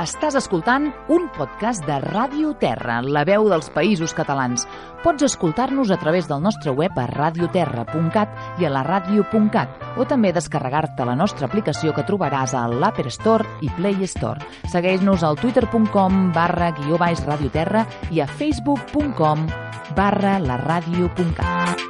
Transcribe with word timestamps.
Estàs 0.00 0.32
escoltant 0.38 0.86
un 1.12 1.26
podcast 1.34 1.84
de 1.84 1.98
Ràdio 2.00 2.54
Terra, 2.56 3.02
la 3.04 3.20
veu 3.28 3.50
dels 3.50 3.66
països 3.74 4.14
catalans. 4.16 4.62
Pots 5.04 5.26
escoltar-nos 5.26 5.90
a 5.92 5.98
través 6.00 6.24
del 6.30 6.40
nostre 6.40 6.72
web 6.72 6.96
a 6.96 7.04
radioterra.cat 7.10 8.62
i 8.62 8.64
a 8.64 8.70
la 8.72 8.80
ràdio.cat 8.86 10.00
o 10.00 10.08
també 10.08 10.32
descarregar-te 10.32 11.04
la 11.04 11.18
nostra 11.20 11.50
aplicació 11.50 11.92
que 11.92 12.06
trobaràs 12.08 12.56
a 12.56 12.64
l'Apple 12.72 13.12
Store 13.12 13.44
i 13.60 13.68
Play 13.76 14.00
Store. 14.08 14.40
Segueix-nos 14.72 15.20
al 15.20 15.36
twitter.com 15.36 16.32
barra 16.32 16.72
guió 16.80 16.96
baix 16.96 17.20
radioterra 17.28 17.84
i 18.08 18.24
a 18.24 18.30
facebook.com 18.40 19.46
barra 19.92 20.38
la 20.40 20.56
ràdio.cat. 20.64 21.88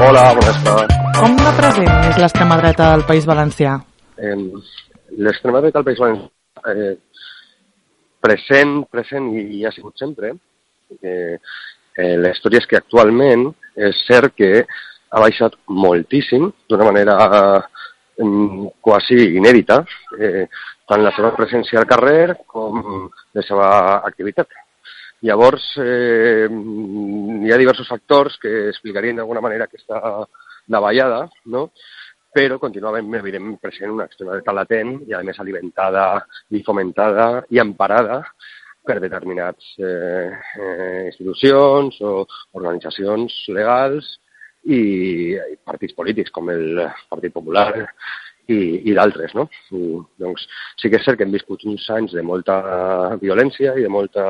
Hola, 0.00 0.30
bones 0.32 0.62
tardes. 0.64 1.02
Com 1.20 1.36
de 1.36 1.58
present 1.60 1.98
és 2.08 2.16
l'extrema 2.16 2.56
dreta 2.64 2.94
del 2.94 3.04
País 3.04 3.28
Valencià? 3.28 3.82
Eh, 4.24 4.84
L'extrema 5.16 5.60
dreta 5.60 5.78
del 5.82 5.84
País 5.84 6.00
Valencià 6.00 6.72
eh, 6.72 6.96
present, 8.24 8.80
present 8.90 9.28
i, 9.36 9.44
i 9.58 9.62
ha 9.66 9.72
sigut 9.74 10.00
sempre. 10.00 10.32
Eh, 11.00 11.36
eh, 11.98 12.16
la 12.16 12.32
història 12.32 12.62
és 12.62 12.68
que 12.70 12.80
actualment 12.80 13.50
és 13.76 14.00
cert 14.08 14.34
que 14.38 14.50
ha 14.64 15.22
baixat 15.22 15.56
moltíssim, 15.70 16.48
d'una 16.70 16.88
manera 16.88 17.16
eh, 17.28 17.62
quasi 18.84 19.20
inèdita, 19.38 19.82
eh, 20.18 20.46
tant 20.88 21.04
la 21.04 21.12
seva 21.16 21.34
presència 21.36 21.80
al 21.80 21.88
carrer 21.90 22.34
com 22.46 22.80
la 23.34 23.44
seva 23.46 23.68
activitat. 24.08 24.48
Llavors, 25.24 25.66
eh, 25.80 26.48
hi 26.48 27.52
ha 27.52 27.60
diversos 27.60 27.88
factors 27.88 28.36
que 28.42 28.68
explicarien 28.72 29.20
d'alguna 29.20 29.44
manera 29.44 29.68
aquesta 29.68 30.26
davallada, 30.66 31.28
no? 31.46 31.68
Però 32.34 32.58
continuàvem, 32.58 33.14
evidentment, 33.20 33.60
present 33.62 33.92
una 33.94 34.08
extrema 34.08 34.34
dreta 34.34 34.54
latent 34.56 34.96
i, 35.06 35.14
a 35.14 35.22
més, 35.26 35.38
alimentada 35.38 36.04
i 36.50 36.64
fomentada 36.66 37.28
i 37.54 37.60
emparada 37.62 38.20
per 38.84 38.98
determinats 39.00 39.70
eh, 39.78 40.28
eh, 40.60 41.00
institucions 41.08 41.96
o 42.04 42.12
organitzacions 42.58 43.36
legals 43.54 44.10
i, 44.66 44.80
i 45.36 45.56
partits 45.64 45.96
polítics 45.96 46.34
com 46.34 46.50
el 46.52 46.82
Partit 47.08 47.32
Popular 47.32 47.70
i, 48.48 48.58
i 48.90 48.94
d'altres. 48.96 49.32
No? 49.38 49.46
I, 49.72 49.96
doncs, 50.20 50.44
sí 50.80 50.90
que 50.90 51.00
és 51.00 51.06
cert 51.06 51.20
que 51.20 51.28
hem 51.28 51.34
viscut 51.34 51.64
uns 51.70 51.86
anys 51.96 52.16
de 52.16 52.24
molta 52.26 52.58
violència 53.22 53.76
i 53.78 53.86
de 53.86 53.92
molta 53.92 54.26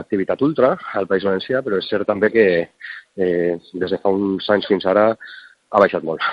activitat 0.00 0.42
ultra 0.44 0.74
al 0.98 1.08
País 1.08 1.24
Valencià, 1.24 1.62
però 1.64 1.78
és 1.80 1.88
cert 1.88 2.08
també 2.08 2.32
que 2.34 2.46
eh, 2.60 3.52
des 3.56 3.92
de 3.92 4.00
fa 4.02 4.12
uns 4.12 4.48
anys 4.52 4.68
fins 4.68 4.88
ara 4.88 5.12
ha 5.14 5.84
baixat 5.84 6.04
molt. 6.04 6.24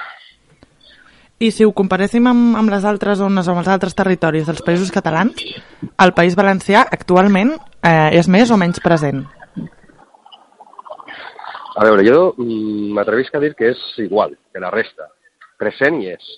I 1.37 1.51
si 1.53 1.65
ho 1.65 1.71
comparéssim 1.77 2.25
amb, 2.25 2.55
amb 2.57 2.71
les 2.73 2.85
altres 2.89 3.19
zones 3.19 3.45
o 3.45 3.53
amb 3.53 3.61
els 3.61 3.69
altres 3.69 3.93
territoris 3.97 4.47
dels 4.49 4.63
països 4.65 4.89
catalans, 4.93 5.43
el 6.01 6.13
País 6.17 6.33
Valencià 6.37 6.81
actualment 6.97 7.51
eh, 7.85 8.17
és 8.17 8.25
més 8.25 8.49
o 8.49 8.57
menys 8.57 8.81
present? 8.81 9.21
A 11.77 11.85
veure, 11.85 12.01
jo 12.07 12.33
m'atrevisc 12.97 13.37
a 13.37 13.41
dir 13.43 13.51
que 13.53 13.69
és 13.75 13.81
igual 14.01 14.33
que 14.49 14.63
la 14.63 14.73
resta. 14.73 15.11
Present 15.61 16.01
hi 16.01 16.09
és. 16.15 16.31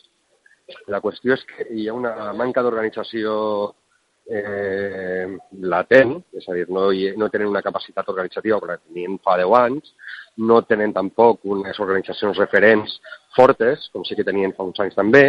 La 0.91 0.99
qüestió 0.99 1.37
és 1.37 1.45
que 1.47 1.69
hi 1.71 1.87
ha 1.87 1.95
una 1.95 2.33
manca 2.35 2.59
d'organització 2.65 3.37
eh, 4.27 5.31
latent, 5.63 6.17
és 6.35 6.43
a 6.51 6.57
dir, 6.59 6.67
no, 6.75 6.89
hi, 6.91 7.13
no 7.15 7.31
tenen 7.31 7.47
una 7.47 7.63
capacitat 7.63 8.11
organitzativa 8.11 8.59
com 8.59 8.73
la 8.73 8.81
tenien 8.81 9.15
fa 9.23 9.39
10 9.39 9.55
anys, 9.63 9.95
no 10.39 10.61
tenen 10.67 10.93
tampoc 10.95 11.43
unes 11.55 11.79
organitzacions 11.83 12.39
referents 12.39 12.95
fortes, 13.35 13.89
com 13.93 14.05
sí 14.07 14.17
que 14.17 14.27
tenien 14.27 14.55
fa 14.55 14.65
uns 14.67 14.79
anys 14.83 14.97
també, 14.97 15.23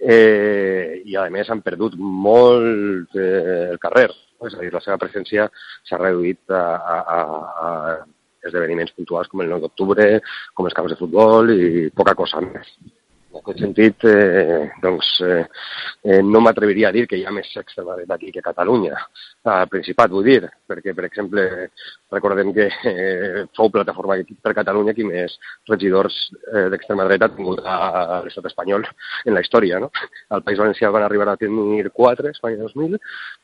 eh, 0.00 1.02
i 1.04 1.16
a 1.16 1.28
més 1.32 1.50
han 1.50 1.62
perdut 1.62 1.96
molt 1.98 3.16
eh, 3.16 3.70
el 3.70 3.78
carrer, 3.82 4.08
és 4.46 4.56
a 4.56 4.62
dir, 4.62 4.72
la 4.72 4.80
seva 4.84 4.98
presència 5.00 5.46
s'ha 5.88 6.00
reduït 6.00 6.54
a, 6.56 6.62
a, 6.96 7.18
a 7.66 7.70
esdeveniments 8.48 8.94
puntuals 8.96 9.28
com 9.28 9.42
el 9.44 9.52
9 9.52 9.66
d'octubre, 9.66 10.08
com 10.54 10.68
els 10.68 10.76
camps 10.76 10.94
de 10.94 11.00
futbol 11.00 11.52
i 11.52 11.90
poca 11.96 12.16
cosa 12.18 12.40
més. 12.44 12.72
En 13.30 13.38
aquest 13.38 13.60
sentit, 13.62 14.04
eh, 14.10 14.70
doncs, 14.82 15.08
eh, 15.22 15.44
eh, 16.02 16.20
no 16.20 16.40
m'atreviria 16.42 16.88
a 16.88 16.92
dir 16.92 17.04
que 17.06 17.14
hi 17.14 17.22
ha 17.24 17.30
més 17.30 17.46
extrema 17.60 17.94
dreta 17.94 18.16
aquí 18.16 18.32
que 18.34 18.42
Catalunya, 18.42 18.96
al 19.52 19.68
Principat, 19.70 20.10
vull 20.10 20.26
dir, 20.26 20.48
perquè, 20.66 20.94
per 20.96 21.04
exemple, 21.06 21.44
recordem 22.10 22.50
que 22.56 22.66
eh, 22.90 23.44
fou 23.54 23.70
Plataforma 23.70 24.16
per 24.42 24.54
Catalunya 24.58 24.94
qui 24.96 25.06
més 25.06 25.36
regidors 25.70 26.16
eh, 26.50 26.66
d'extrema 26.74 27.06
dreta 27.06 27.28
ha 27.28 27.34
tingut 27.36 27.62
a 27.62 28.20
l'estat 28.24 28.48
espanyol 28.50 28.88
en 28.88 29.38
la 29.38 29.44
història. 29.46 29.78
No? 29.78 29.92
Al 30.34 30.42
País 30.42 30.58
Valencià 30.58 30.90
van 30.90 31.06
arribar 31.06 31.28
a 31.30 31.38
tenir 31.38 31.84
quatre, 31.94 32.34
Espanya 32.34 32.64
2000, 32.64 32.98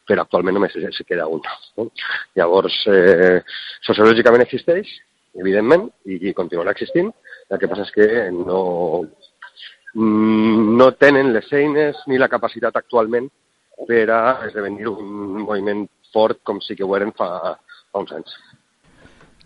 però 0.09 0.27
actualment 0.27 0.59
només 0.59 0.75
se 0.75 1.07
queda 1.07 1.29
un. 1.31 1.47
No? 1.79 1.93
Llavors, 2.35 2.81
eh, 2.91 3.39
sociològicament 3.87 4.43
existeix, 4.43 4.91
evidentment, 5.39 5.87
i 6.11 6.35
continuarà 6.35 6.75
existint, 6.75 7.13
el 7.53 7.63
que 7.63 7.69
passa 7.71 7.87
és 7.87 7.95
que 7.95 8.07
no, 8.35 8.61
no 9.97 10.93
tenen 10.93 11.33
les 11.33 11.49
eines 11.57 12.03
ni 12.07 12.19
la 12.21 12.29
capacitat 12.29 12.77
actualment 12.77 13.29
per 13.87 14.05
a 14.13 14.21
esdevenir 14.47 14.89
un 14.89 15.41
moviment 15.43 15.87
fort 16.13 16.43
com 16.45 16.61
sí 16.61 16.77
que 16.77 16.85
ho 16.85 16.95
eren 16.97 17.13
fa, 17.17 17.57
fa 17.93 18.03
uns 18.03 18.13
anys. 18.17 18.37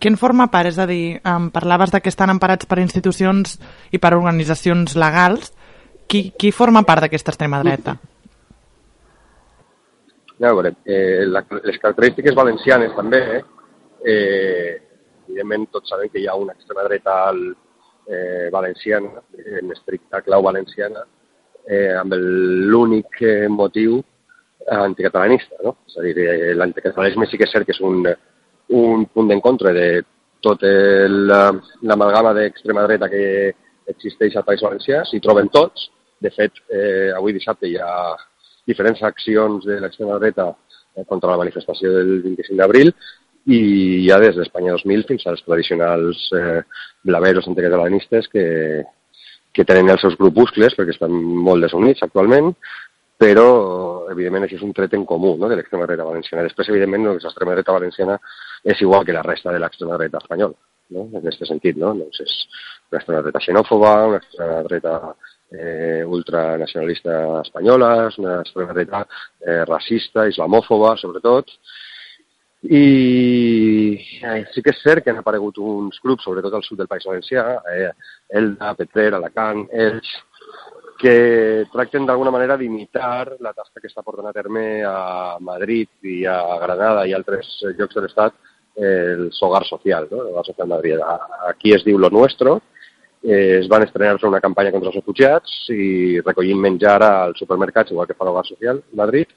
Qui 0.01 0.09
en 0.09 0.17
forma 0.17 0.49
part? 0.51 0.71
És 0.71 0.79
a 0.81 0.87
dir, 0.89 1.21
em 1.29 1.51
parlaves 1.53 1.93
de 1.93 2.01
que 2.01 2.09
estan 2.09 2.33
emparats 2.33 2.67
per 2.67 2.81
institucions 2.81 3.59
i 3.93 4.01
per 4.01 4.15
organitzacions 4.17 4.97
legals. 4.97 5.53
Qui, 6.11 6.33
qui 6.35 6.51
forma 6.51 6.83
part 6.83 7.05
d'aquesta 7.05 7.31
extrema 7.31 7.61
dreta? 7.63 7.95
Ja, 10.41 10.49
a 10.49 10.55
veure, 10.57 10.73
eh, 10.89 11.27
la, 11.29 11.45
les 11.63 11.77
característiques 11.79 12.35
valencianes 12.35 12.97
també, 12.97 13.21
eh, 14.03 14.71
evidentment 15.29 15.69
tots 15.77 15.93
sabem 15.93 16.09
que 16.11 16.19
hi 16.23 16.27
ha 16.27 16.35
una 16.35 16.57
extrema 16.57 16.87
dreta 16.89 17.19
al, 17.29 17.43
eh, 18.11 18.49
valenciana, 18.53 19.23
en 19.61 19.73
estricta 19.73 20.21
clau 20.27 20.43
valenciana, 20.43 21.05
eh, 21.67 21.95
amb 21.95 22.15
l'únic 22.17 23.21
eh, 23.23 23.49
motiu 23.49 24.01
anticatalanista. 24.71 25.61
No? 25.65 25.77
És 25.87 25.97
a 25.99 26.05
dir, 26.05 26.17
eh, 26.19 26.55
l'anticatalanisme 26.59 27.29
sí 27.31 27.39
que 27.39 27.49
és 27.49 27.55
cert 27.55 27.69
que 27.69 27.77
és 27.77 27.83
un, 27.87 28.03
un 28.77 29.07
punt 29.07 29.31
d'encontre 29.31 29.73
de 29.77 29.87
tot 30.41 30.63
l'amalgama 30.65 32.33
d'extrema 32.33 32.87
dreta 32.87 33.11
que 33.13 33.23
existeix 33.93 34.37
al 34.37 34.47
País 34.47 34.63
Valencià, 34.65 35.05
s'hi 35.05 35.21
troben 35.21 35.51
tots. 35.53 35.91
De 36.21 36.31
fet, 36.33 36.63
eh, 36.69 37.11
avui 37.17 37.33
dissabte 37.37 37.69
hi 37.69 37.77
ha 37.81 38.17
diferents 38.69 39.03
accions 39.03 39.65
de 39.65 39.79
l'extrema 39.81 40.19
dreta 40.19 40.51
eh, 40.51 41.05
contra 41.09 41.31
la 41.33 41.41
manifestació 41.41 41.93
del 41.97 42.21
25 42.23 42.59
d'abril 42.61 42.93
i 43.47 44.07
ja 44.07 44.19
des 44.21 44.37
d'Espanya 44.37 44.77
2000 44.77 45.07
fins 45.09 45.27
als 45.27 45.43
tradicionals 45.47 46.27
eh, 46.37 46.61
blaveros 47.07 47.49
anticatalanistes 47.49 48.29
que, 48.29 48.47
que 49.53 49.65
tenen 49.65 49.91
els 49.91 50.05
seus 50.05 50.19
grupuscles 50.21 50.77
perquè 50.77 50.95
estan 50.95 51.15
molt 51.15 51.65
desunits 51.65 52.05
actualment, 52.05 52.53
però 53.21 53.49
evidentment 54.13 54.47
això 54.47 54.57
és 54.57 54.65
un 54.65 54.75
tret 54.77 54.95
en 54.97 55.05
comú 55.09 55.35
no, 55.39 55.49
de 55.51 55.59
l'extrema 55.59 55.87
dreta 55.89 56.07
valenciana. 56.09 56.47
Després, 56.47 56.71
evidentment, 56.73 57.11
l'extrema 57.13 57.57
dreta 57.57 57.75
valenciana 57.77 58.17
és 58.65 58.81
igual 58.81 59.05
que 59.05 59.17
la 59.17 59.25
resta 59.27 59.53
de 59.53 59.61
l'extrema 59.61 59.99
dreta 60.01 60.23
espanyola, 60.23 60.57
no? 60.97 61.09
en 61.09 61.19
aquest 61.21 61.45
sentit. 61.49 61.77
No? 61.81 61.93
Doncs 61.99 62.23
és 62.25 62.39
una 62.91 63.01
extrema 63.03 63.21
dreta 63.27 63.45
xenòfoba, 63.45 63.93
una 64.13 64.23
extrema 64.23 64.63
dreta 64.69 64.95
eh, 65.53 66.03
ultranacionalista 66.07 67.21
espanyola, 67.43 67.93
és 68.09 68.19
una 68.23 68.41
extrema 68.41 68.77
dreta 68.77 69.05
eh, 69.05 69.63
racista, 69.69 70.27
islamòfoba, 70.31 70.97
sobretot, 71.03 71.53
i 72.63 73.97
eh, 74.21 74.41
sí 74.53 74.63
que 74.63 74.75
és 74.75 74.83
cert 74.85 75.05
que 75.05 75.13
han 75.13 75.21
aparegut 75.23 75.59
uns 75.65 76.01
grups, 76.05 76.27
sobretot 76.27 76.55
al 76.55 76.65
sud 76.67 76.83
del 76.83 76.91
País 76.91 77.07
Valencià, 77.09 77.45
eh, 77.73 77.93
Elda, 78.41 78.75
Petrer, 78.77 79.15
Alacant, 79.17 79.65
Elx, 79.73 80.11
que 81.01 81.65
tracten 81.73 82.05
d'alguna 82.05 82.33
manera 82.35 82.59
d'imitar 82.61 83.39
la 83.41 83.55
tasca 83.57 83.81
que 83.81 83.89
està 83.89 84.05
portant 84.05 84.29
a 84.29 84.37
terme 84.37 84.83
a 84.85 85.39
Madrid 85.41 85.89
i 86.05 86.27
a 86.29 86.37
Granada 86.61 87.07
i 87.09 87.15
altres 87.17 87.49
llocs 87.79 87.97
de 87.97 88.05
l'Estat 88.05 88.37
el 88.77 89.31
Sogar 89.33 89.65
Social, 89.65 90.09
no? 90.11 90.21
el 90.23 90.29
Sogar 90.29 90.45
Social 90.47 90.69
Madrid. 90.69 91.01
Aquí 91.49 91.73
es 91.73 91.85
diu 91.85 91.99
Lo 91.99 92.11
Nuestro, 92.11 92.61
eh, 93.23 93.61
es 93.61 93.69
van 93.69 93.83
estrenar 93.83 94.19
una 94.29 94.41
campanya 94.41 94.73
contra 94.73 94.93
els 94.93 95.01
refugiats 95.01 95.65
i 95.73 96.21
recollint 96.21 96.61
menjar 96.61 97.01
als 97.03 97.41
supermercats, 97.41 97.93
igual 97.93 98.07
que 98.07 98.15
fa 98.15 98.29
l'Hogar 98.29 98.45
Social 98.47 98.83
Madrid, 98.93 99.33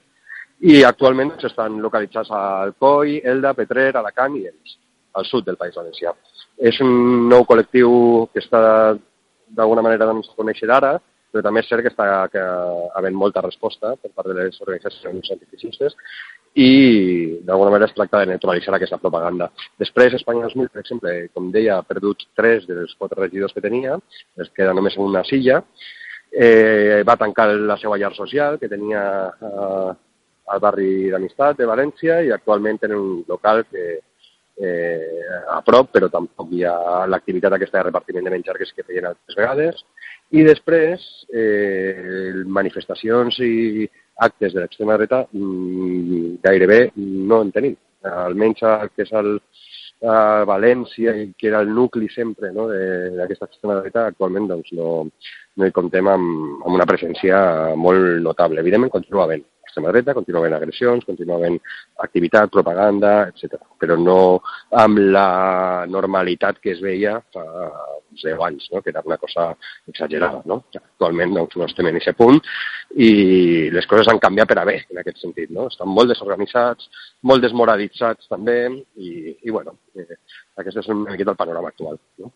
i 0.64 0.80
actualment 0.88 1.34
estan 1.44 1.76
localitzats 1.84 2.30
a 2.32 2.42
Alcoi, 2.62 3.18
Elda, 3.32 3.52
Petrer, 3.56 3.90
Alacant 4.00 4.36
i 4.38 4.46
Elx, 4.48 4.78
al 5.18 5.26
sud 5.28 5.44
del 5.44 5.58
País 5.60 5.74
Valencià. 5.76 6.14
És 6.56 6.78
un 6.80 7.28
nou 7.28 7.44
col·lectiu 7.48 7.90
que 8.32 8.40
està 8.40 8.62
d'alguna 9.54 9.84
manera 9.84 10.08
doncs, 10.08 10.30
conèixer 10.38 10.70
ara, 10.72 10.94
però 11.34 11.42
també 11.42 11.60
és 11.60 11.68
cert 11.68 11.82
que 11.82 11.90
està 11.90 12.06
que, 12.30 12.42
havent 12.94 13.16
molta 13.18 13.42
resposta 13.42 13.92
per 13.98 14.12
part 14.14 14.30
de 14.30 14.36
les 14.38 14.56
organitzacions 14.62 15.32
antifeixistes 15.34 15.96
i 16.54 16.70
d'alguna 17.42 17.72
manera 17.74 17.90
es 17.90 17.96
tracta 17.96 18.20
de 18.22 18.30
neutralitzar 18.30 18.76
aquesta 18.76 19.00
propaganda. 19.02 19.50
Després, 19.82 20.14
Espanya 20.14 20.46
2000, 20.46 20.70
per 20.70 20.84
exemple, 20.84 21.14
com 21.34 21.50
deia, 21.52 21.80
ha 21.80 21.88
perdut 21.88 22.22
tres 22.38 22.68
dels 22.70 22.94
quatre 22.96 23.20
regidors 23.20 23.52
que 23.52 23.64
tenia, 23.64 23.98
es 24.38 24.52
queda 24.54 24.72
només 24.72 24.96
una 25.02 25.24
silla, 25.26 25.60
eh, 26.30 27.02
va 27.06 27.18
tancar 27.18 27.50
la 27.52 27.76
seva 27.82 27.98
llar 27.98 28.14
social 28.14 28.60
que 28.62 28.70
tenia 28.70 29.02
eh, 29.34 29.92
al 30.52 30.60
barri 30.60 31.10
d'Amistat 31.12 31.58
de 31.58 31.68
València 31.68 32.20
i 32.24 32.32
actualment 32.34 32.80
tenen 32.82 33.00
un 33.00 33.22
local 33.28 33.64
que 33.70 33.84
eh, 34.56 35.22
a 35.50 35.60
prop, 35.66 35.90
però 35.94 36.08
tampoc 36.10 36.52
hi 36.52 36.62
ha 36.68 37.04
l'activitat 37.10 37.56
aquesta 37.56 37.80
de 37.80 37.88
repartiment 37.88 38.24
de 38.24 38.34
menjar 38.34 38.56
que 38.58 38.68
sí 38.68 38.76
que 38.76 38.86
feien 38.86 39.08
altres 39.10 39.38
vegades. 39.38 39.84
I 40.30 40.44
després, 40.46 41.04
eh, 41.32 42.44
manifestacions 42.46 43.38
i 43.44 43.88
actes 44.24 44.54
de 44.54 44.62
l'extrema 44.62 44.96
dreta 44.98 45.24
mmm, 45.32 46.36
gairebé 46.42 46.80
no 46.96 47.42
en 47.42 47.52
tenim. 47.52 47.76
Almenys 48.04 48.62
el 48.68 48.90
que 48.92 49.06
és 49.06 49.12
el, 49.16 49.38
a 50.04 50.44
València, 50.44 51.14
que 51.38 51.48
era 51.48 51.62
el 51.64 51.72
nucli 51.72 52.10
sempre 52.12 52.50
no, 52.52 52.68
d'aquesta 52.68 53.48
extrema 53.48 53.78
dreta, 53.80 54.06
actualment 54.10 54.50
doncs, 54.50 54.70
no, 54.76 55.06
no 55.56 55.66
hi 55.66 55.72
comptem 55.72 56.10
amb, 56.12 56.60
amb 56.60 56.74
una 56.74 56.86
presència 56.86 57.40
molt 57.80 58.20
notable. 58.22 58.60
Evidentment, 58.60 58.92
continua 58.92 59.24
havent 59.24 59.46
extrema 59.74 59.90
dreta, 59.90 60.14
continua 60.14 60.40
havent 60.40 60.54
agressions, 60.54 61.04
continua 61.04 61.36
havent 61.40 61.58
activitat, 61.98 62.50
propaganda, 62.54 63.26
etc. 63.28 63.58
Però 63.80 63.98
no 63.98 64.40
amb 64.70 65.02
la 65.10 65.84
normalitat 65.90 66.60
que 66.62 66.72
es 66.72 66.80
veia 66.80 67.18
fa 67.34 67.44
10 68.14 68.38
anys, 68.46 68.68
no? 68.72 68.80
que 68.80 68.90
era 68.90 69.02
una 69.04 69.18
cosa 69.18 69.56
exagerada. 69.86 70.42
No? 70.46 70.62
Actualment 70.74 71.34
doncs, 71.34 71.56
no 71.58 71.66
estem 71.66 71.90
en 71.90 71.98
aquest 71.98 72.18
punt 72.18 72.40
i 72.94 73.70
les 73.74 73.86
coses 73.90 74.08
han 74.08 74.22
canviat 74.22 74.52
per 74.52 74.60
a 74.62 74.66
bé 74.68 74.78
en 74.86 75.02
aquest 75.02 75.20
sentit. 75.22 75.50
No? 75.50 75.66
Estan 75.72 75.90
molt 75.90 76.12
desorganitzats, 76.14 76.88
molt 77.22 77.42
desmoralitzats 77.42 78.30
també 78.30 78.58
i, 78.96 79.34
i 79.42 79.50
bueno, 79.50 79.76
eh, 79.98 80.20
aquest 80.62 80.84
és 80.84 80.90
una 80.94 81.10
miqueta 81.10 81.34
el 81.34 81.40
panorama 81.40 81.74
actual. 81.74 81.98
No? 82.22 82.30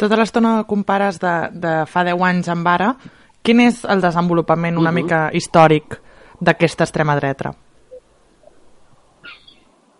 Tota 0.00 0.16
l'estona 0.16 0.62
compares 0.64 1.20
de, 1.20 1.34
de 1.52 1.74
fa 1.86 2.06
10 2.08 2.28
anys 2.30 2.48
amb 2.48 2.68
ara. 2.72 2.94
Quin 3.44 3.60
és 3.64 3.84
el 3.88 4.00
desenvolupament 4.00 4.76
una 4.76 4.90
uh 4.90 4.96
-huh. 4.96 5.02
mica 5.02 5.30
històric 5.32 6.00
d'aquesta 6.40 6.86
extrema 6.86 7.16
dreta? 7.18 7.52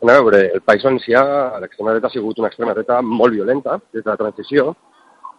A 0.01 0.07
veure, 0.09 0.47
el 0.57 0.63
País 0.65 0.85
Valencià, 0.87 1.23
l'extrema 1.61 1.93
dreta 1.93 2.09
ha 2.09 2.15
sigut 2.15 2.39
una 2.41 2.49
extrema 2.49 2.73
dreta 2.73 3.01
molt 3.05 3.37
violenta 3.37 3.77
des 3.93 4.05
de 4.05 4.09
la 4.11 4.17
transició, 4.17 4.71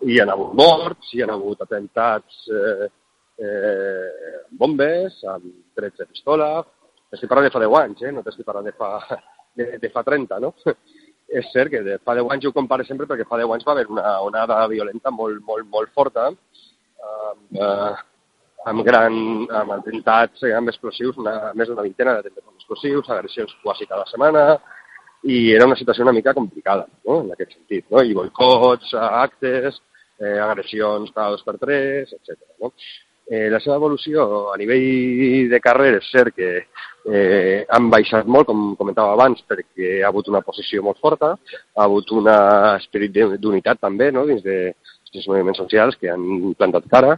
i 0.05 0.13
hi 0.13 0.19
ha 0.21 0.27
hagut 0.29 0.53
morts, 0.57 1.09
hi 1.13 1.23
ha 1.23 1.29
hagut 1.33 1.61
atemptats 1.65 2.45
eh, 2.49 2.89
eh, 3.41 4.37
bombes, 4.51 5.23
amb 5.25 5.49
trets 5.77 5.97
de 6.03 6.09
pistola... 6.11 6.53
Estic 7.11 7.27
parlant 7.27 7.43
de 7.43 7.51
fa 7.51 7.59
10 7.59 7.73
anys, 7.75 8.03
eh? 8.07 8.11
no 8.15 8.21
t'estic 8.23 8.45
parlant 8.47 8.69
de 8.69 8.71
fa, 8.71 9.17
de, 9.59 9.65
de 9.81 9.89
fa 9.91 9.99
30, 10.07 10.37
no? 10.39 10.53
és 11.41 11.49
cert 11.51 11.71
que 11.73 11.81
de 11.83 11.97
fa 12.05 12.15
10 12.15 12.29
anys 12.31 12.45
ho 12.47 12.53
compare 12.55 12.85
sempre 12.87 13.07
perquè 13.09 13.25
fa 13.27 13.39
10 13.41 13.51
anys 13.55 13.65
va 13.67 13.73
haver 13.73 13.83
una 13.91 14.13
onada 14.23 14.61
violenta 14.71 15.11
molt, 15.11 15.41
molt, 15.47 15.67
molt 15.73 15.91
forta, 15.95 16.29
amb, 16.29 17.43
eh, 17.51 17.91
amb, 18.69 18.83
gran, 18.85 19.15
amb 19.61 19.75
atemptats, 19.77 20.43
amb 20.57 20.69
explosius, 20.69 21.17
una, 21.21 21.51
més 21.57 21.69
d'una 21.69 21.85
vintena 21.85 22.17
d'atemptats 22.17 22.61
explosius, 22.61 23.09
agressions 23.09 23.53
quasi 23.63 23.87
cada 23.89 24.05
setmana, 24.09 24.45
i 25.23 25.51
era 25.53 25.67
una 25.69 25.77
situació 25.77 26.05
una 26.05 26.15
mica 26.15 26.33
complicada, 26.33 26.87
no?, 27.05 27.21
en 27.25 27.31
aquest 27.35 27.55
sentit, 27.57 27.85
no?, 27.93 28.03
i 28.03 28.13
boicots, 28.17 28.93
actes, 28.97 29.81
eh, 30.21 30.37
agressions 30.39 31.13
cada 31.15 31.35
dos 31.35 31.43
per 31.45 31.57
tres, 31.61 32.13
etc. 32.13 32.37
No? 32.61 32.71
Eh, 33.31 33.47
la 33.49 33.61
seva 33.63 33.77
evolució 33.79 34.25
a 34.51 34.57
nivell 34.59 35.47
de 35.51 35.59
carrer 35.63 35.93
és 35.99 36.07
cert 36.11 36.35
que 36.35 36.49
eh, 36.59 37.65
han 37.69 37.89
baixat 37.93 38.27
molt, 38.27 38.49
com 38.49 38.73
comentava 38.79 39.13
abans, 39.15 39.43
perquè 39.47 40.01
ha 40.01 40.09
hagut 40.09 40.27
una 40.27 40.41
posició 40.45 40.83
molt 40.83 40.99
forta, 40.99 41.35
ha 41.37 41.85
hagut 41.85 42.11
un 42.17 42.27
esperit 42.75 43.15
d'unitat 43.39 43.79
també 43.79 44.09
no? 44.11 44.25
dins 44.27 44.43
de, 44.43 44.57
dels 45.13 45.29
moviments 45.29 45.61
socials 45.63 45.97
que 46.01 46.11
han 46.11 46.53
plantat 46.59 46.89
cara 46.91 47.15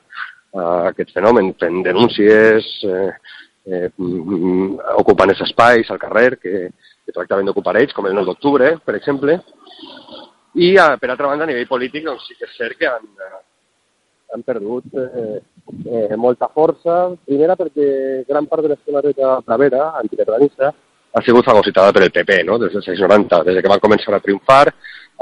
a 0.53 0.65
aquest 0.91 1.13
fenomen, 1.15 1.53
fent 1.59 1.81
denúncies, 1.85 2.67
eh, 2.85 3.11
eh, 3.65 3.89
ocupant 4.97 5.31
els 5.33 5.41
espais 5.47 5.89
al 5.89 6.01
carrer 6.01 6.27
que, 6.37 6.67
que 7.05 7.15
tractaven 7.15 7.47
d'ocupar 7.47 7.75
ells, 7.79 7.95
com 7.95 8.07
el 8.07 8.15
9 8.15 8.29
d'octubre, 8.31 8.75
per 8.85 8.95
exemple. 8.99 9.39
I, 10.53 10.75
per 11.01 11.09
altra 11.09 11.31
banda, 11.31 11.47
a 11.47 11.49
nivell 11.49 11.69
polític, 11.69 12.05
doncs, 12.05 12.27
sí 12.27 12.37
que 12.37 12.45
és 12.45 12.57
cert 12.59 12.77
que 12.77 12.89
han, 12.89 13.07
han 14.33 14.45
perdut 14.45 14.85
eh, 14.93 15.41
eh, 15.89 16.15
molta 16.17 16.49
força. 16.53 17.15
Primera 17.25 17.57
perquè 17.57 18.23
gran 18.29 18.49
part 18.49 18.65
de 18.65 18.73
l'extrema 18.73 19.01
dreta 19.01 19.39
bravera, 19.45 19.93
anticatalanista, 20.01 20.73
ha 21.13 21.21
sigut 21.21 21.45
fagocitada 21.45 21.93
per 21.93 22.01
el 22.07 22.11
PP, 22.13 22.39
no? 22.47 22.57
des 22.61 22.73
dels 22.73 22.87
anys 22.89 23.01
90. 23.05 23.41
Des 23.45 23.61
que 23.61 23.69
van 23.69 23.81
començar 23.81 24.15
a 24.17 24.21
triomfar 24.21 24.65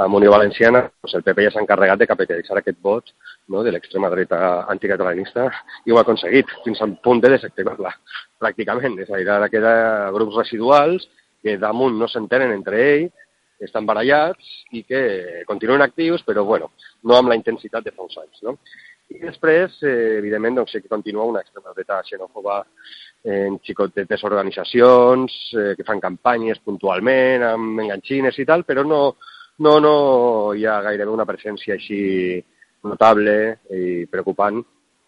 a 0.03 0.07
Unió 0.07 0.31
Valenciana, 0.31 0.81
doncs 1.01 1.15
el 1.17 1.23
PP 1.25 1.45
ja 1.45 1.53
s'ha 1.53 1.61
encarregat 1.63 2.01
de 2.01 2.07
capitalitzar 2.09 2.57
aquest 2.59 2.79
vot 2.81 3.11
no? 3.49 3.63
de 3.63 3.71
l'extrema 3.73 4.09
dreta 4.09 4.39
anticatalanista 4.73 5.47
i 5.85 5.91
ho 5.93 5.99
ha 5.99 6.05
aconseguit, 6.05 6.49
fins 6.65 6.81
al 6.81 6.97
punt 7.03 7.21
de 7.23 7.33
desactivar-la, 7.35 7.93
pràcticament. 8.41 8.97
És 9.03 9.11
a 9.11 9.19
dir, 9.19 9.27
ara 9.29 9.49
queda 9.53 9.73
grups 10.15 10.37
residuals 10.41 11.07
que 11.41 11.57
damunt 11.61 11.97
no 11.97 12.09
s'entenen 12.09 12.53
entre 12.55 12.81
ells, 12.93 13.27
estan 13.61 13.85
barallats 13.85 14.47
i 14.73 14.81
que 14.83 15.01
continuen 15.45 15.83
actius, 15.85 16.23
però 16.25 16.43
bueno, 16.45 16.71
no 17.05 17.17
amb 17.17 17.29
la 17.29 17.37
intensitat 17.37 17.85
de 17.85 17.93
fa 17.93 18.07
uns 18.07 18.17
anys. 18.17 18.41
No? 18.47 18.55
I 19.11 19.19
després, 19.21 19.75
eh, 19.83 20.17
evidentment, 20.17 20.61
doncs, 20.61 20.73
que 20.79 20.89
continua 20.89 21.27
una 21.29 21.41
extrema 21.43 21.73
dreta 21.75 21.99
xenòfoba 22.07 22.61
en 23.23 23.59
xicotetes 23.61 24.23
organitzacions 24.25 25.35
eh, 25.53 25.73
que 25.77 25.85
fan 25.85 26.01
campanyes 26.01 26.61
puntualment 26.65 27.43
amb 27.45 27.83
enganxines 27.83 28.39
i 28.41 28.47
tal, 28.49 28.63
però 28.65 28.85
no, 28.87 29.01
no, 29.65 29.77
no 29.83 29.95
hi 30.57 30.65
ha 30.65 30.81
gairebé 30.85 31.11
una 31.13 31.27
presència 31.29 31.77
així 31.77 32.01
notable 32.87 33.33
i 33.77 34.05
preocupant, 34.09 34.61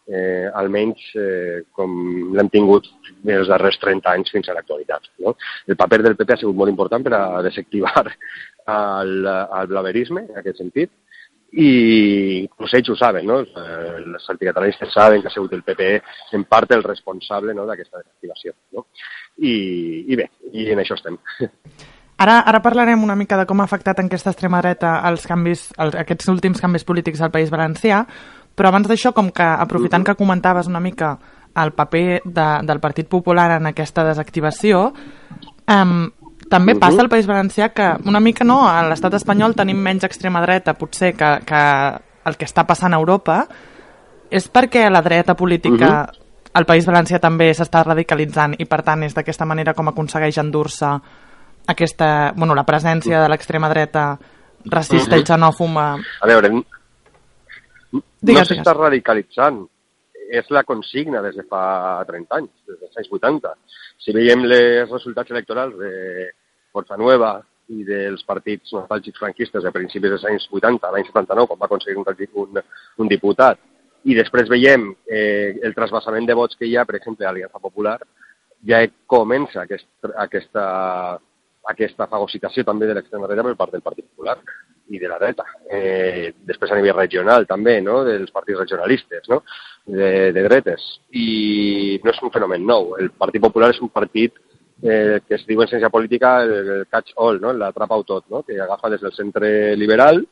eh, 0.06 0.50
almenys 0.54 1.06
eh, 1.16 1.64
com 1.72 1.94
l'hem 2.36 2.50
tingut 2.54 2.90
els 3.24 3.50
darrers 3.50 3.80
30 3.82 4.12
anys 4.12 4.34
fins 4.34 4.50
a 4.50 4.58
l'actualitat. 4.58 5.10
No? 5.26 5.36
El 5.68 5.80
paper 5.80 6.02
del 6.04 6.18
PP 6.20 6.36
ha 6.36 6.42
sigut 6.44 6.60
molt 6.60 6.74
important 6.74 7.06
per 7.06 7.16
a 7.18 7.24
desactivar 7.46 8.04
el, 8.78 9.16
el 9.26 9.72
blaverisme, 9.72 10.28
en 10.30 10.44
aquest 10.44 10.62
sentit, 10.62 10.94
i 11.54 12.40
inclús 12.42 12.74
ells 12.74 12.90
ho 12.90 12.96
saben, 12.98 13.28
no? 13.30 13.36
Els 13.46 14.30
anticatalanistes 14.34 14.90
saben 14.90 15.22
que 15.22 15.30
ha 15.30 15.34
sigut 15.34 15.54
el 15.54 15.62
PP 15.62 15.90
en 16.34 16.48
part 16.50 16.74
el 16.74 16.82
responsable 16.82 17.54
no, 17.54 17.68
d'aquesta 17.70 18.02
desactivació. 18.02 18.56
No? 18.74 18.88
I, 19.38 19.54
I 20.10 20.18
bé, 20.18 20.32
i 20.52 20.72
en 20.74 20.82
això 20.82 20.98
estem. 20.98 21.20
Ara, 22.24 22.40
ara 22.48 22.62
parlarem 22.64 23.04
una 23.04 23.18
mica 23.20 23.36
de 23.36 23.44
com 23.46 23.60
ha 23.60 23.66
afectat 23.68 24.00
en 24.00 24.08
aquesta 24.08 24.32
extrema 24.32 24.62
dreta 24.62 24.94
els 25.10 25.26
canvis, 25.28 25.66
els, 25.84 25.96
aquests 26.00 26.30
últims 26.32 26.62
canvis 26.64 26.86
polítics 26.88 27.20
al 27.20 27.34
País 27.34 27.50
Valencià, 27.52 28.06
però 28.56 28.70
abans 28.70 28.88
d'això, 28.88 29.12
com 29.12 29.32
que 29.32 29.44
aprofitant 29.44 30.04
-huh. 30.04 30.14
que 30.14 30.22
comentaves 30.22 30.68
una 30.68 30.80
mica 30.80 31.18
el 31.56 31.72
paper 31.74 32.22
de, 32.24 32.48
del 32.64 32.80
Partit 32.80 33.08
Popular 33.08 33.52
en 33.58 33.68
aquesta 33.68 34.04
desactivació, 34.04 34.94
um, 35.68 36.10
també 36.50 36.76
passa 36.76 37.02
al 37.02 37.10
País 37.10 37.28
Valencià 37.28 37.70
que 37.74 37.90
una 38.06 38.20
mica 38.20 38.44
no, 38.44 38.68
a 38.70 38.82
l'estat 38.88 39.14
espanyol 39.14 39.56
tenim 39.56 39.78
menys 39.78 40.04
extrema 40.04 40.42
dreta 40.42 40.74
potser 40.74 41.14
que, 41.18 41.40
que 41.46 41.62
el 42.26 42.38
que 42.38 42.46
està 42.46 42.66
passant 42.66 42.94
a 42.94 42.98
Europa 42.98 43.48
és 44.30 44.50
perquè 44.52 44.90
la 44.90 45.02
dreta 45.02 45.36
política 45.36 45.86
uh 45.88 46.06
-huh. 46.08 46.22
al 46.54 46.66
País 46.66 46.86
Valencià 46.86 47.20
també 47.20 47.54
s'està 47.54 47.84
radicalitzant 47.84 48.56
i 48.58 48.66
per 48.66 48.82
tant 48.82 49.04
és 49.04 49.14
d'aquesta 49.14 49.46
manera 49.46 49.74
com 49.74 49.88
aconsegueix 49.88 50.38
endur-se 50.38 51.00
aquesta, 51.68 52.34
bueno, 52.36 52.56
la 52.56 52.66
presència 52.68 53.22
de 53.22 53.30
l'extrema 53.30 53.70
dreta 53.70 54.18
racista 54.66 55.16
uh 55.16 55.20
-huh. 55.20 55.22
i 55.22 55.26
xenòfoma 55.26 55.86
a 56.22 56.28
veure 56.28 56.50
no 56.50 56.64
s'està 58.24 58.74
radicalitzant 58.76 59.66
és 60.34 60.50
la 60.50 60.64
consigna 60.64 61.22
des 61.22 61.36
de 61.36 61.44
fa 61.44 62.04
30 62.08 62.38
anys, 62.40 62.52
des 62.68 62.80
dels 62.80 62.98
anys 62.98 63.10
80. 63.12 63.52
Si 64.02 64.14
veiem 64.16 64.46
els 64.48 64.90
resultats 64.90 65.32
electorals 65.32 65.76
de 65.78 66.32
Força 66.72 66.98
Nueva 66.98 67.36
i 67.70 67.84
dels 67.88 68.24
partits 68.28 68.74
nostàlgics 68.74 69.20
franquistes 69.20 69.66
a 69.66 69.72
principis 69.72 70.16
dels 70.16 70.26
anys 70.26 70.48
80, 70.50 70.92
l'any 70.92 71.06
79, 71.06 71.48
quan 71.48 71.60
va 71.60 71.70
aconseguir 71.70 72.00
un, 72.02 72.10
un, 72.34 72.64
un 72.98 73.12
diputat, 73.12 73.60
i 74.04 74.18
després 74.18 74.50
veiem 74.52 74.90
eh, 75.08 75.60
el 75.64 75.76
trasbassament 75.76 76.26
de 76.28 76.36
vots 76.36 76.58
que 76.60 76.68
hi 76.68 76.76
ha, 76.76 76.84
per 76.86 76.98
exemple, 76.98 77.26
a 77.26 77.32
l'Aliança 77.32 77.62
Popular, 77.62 78.00
ja 78.68 78.82
comença 79.08 79.64
aquest, 79.64 79.88
aquesta, 80.26 80.66
aquesta 81.72 82.08
fagocitació 82.12 82.66
també 82.68 82.88
de 82.88 82.96
l'extrema 82.98 83.28
dreta 83.28 83.46
per 83.48 83.56
part 83.60 83.72
del 83.72 83.84
Partit 83.86 84.08
Popular 84.10 84.38
i 84.92 85.00
de 85.00 85.08
la 85.08 85.20
dreta. 85.20 85.46
Eh, 85.72 86.34
després 86.44 86.72
a 86.72 86.78
nivell 86.78 86.98
regional 86.98 87.48
també, 87.48 87.80
no?, 87.82 88.02
dels 88.08 88.32
partits 88.36 88.60
regionalistes, 88.60 89.30
no?, 89.32 89.42
de, 89.86 90.32
de 90.36 90.44
dretes. 90.48 90.84
I 91.16 92.00
no 92.04 92.12
és 92.12 92.22
un 92.24 92.34
fenomen 92.34 92.66
nou. 92.68 92.94
El 93.00 93.14
Partit 93.18 93.44
Popular 93.44 93.72
és 93.74 93.82
un 93.82 93.92
partit 93.94 94.36
eh, 94.84 95.22
que 95.26 95.40
es 95.40 95.48
diu 95.48 95.64
en 95.64 95.72
ciència 95.72 95.92
política 95.94 96.36
el, 96.44 96.86
catch-all, 96.92 97.40
no? 97.42 97.56
l'atrapa-ho 97.56 98.04
tot, 98.08 98.28
no? 98.30 98.44
que 98.44 98.60
agafa 98.60 98.92
des 98.94 99.04
del 99.04 99.16
centre 99.16 99.76
liberal 99.80 100.24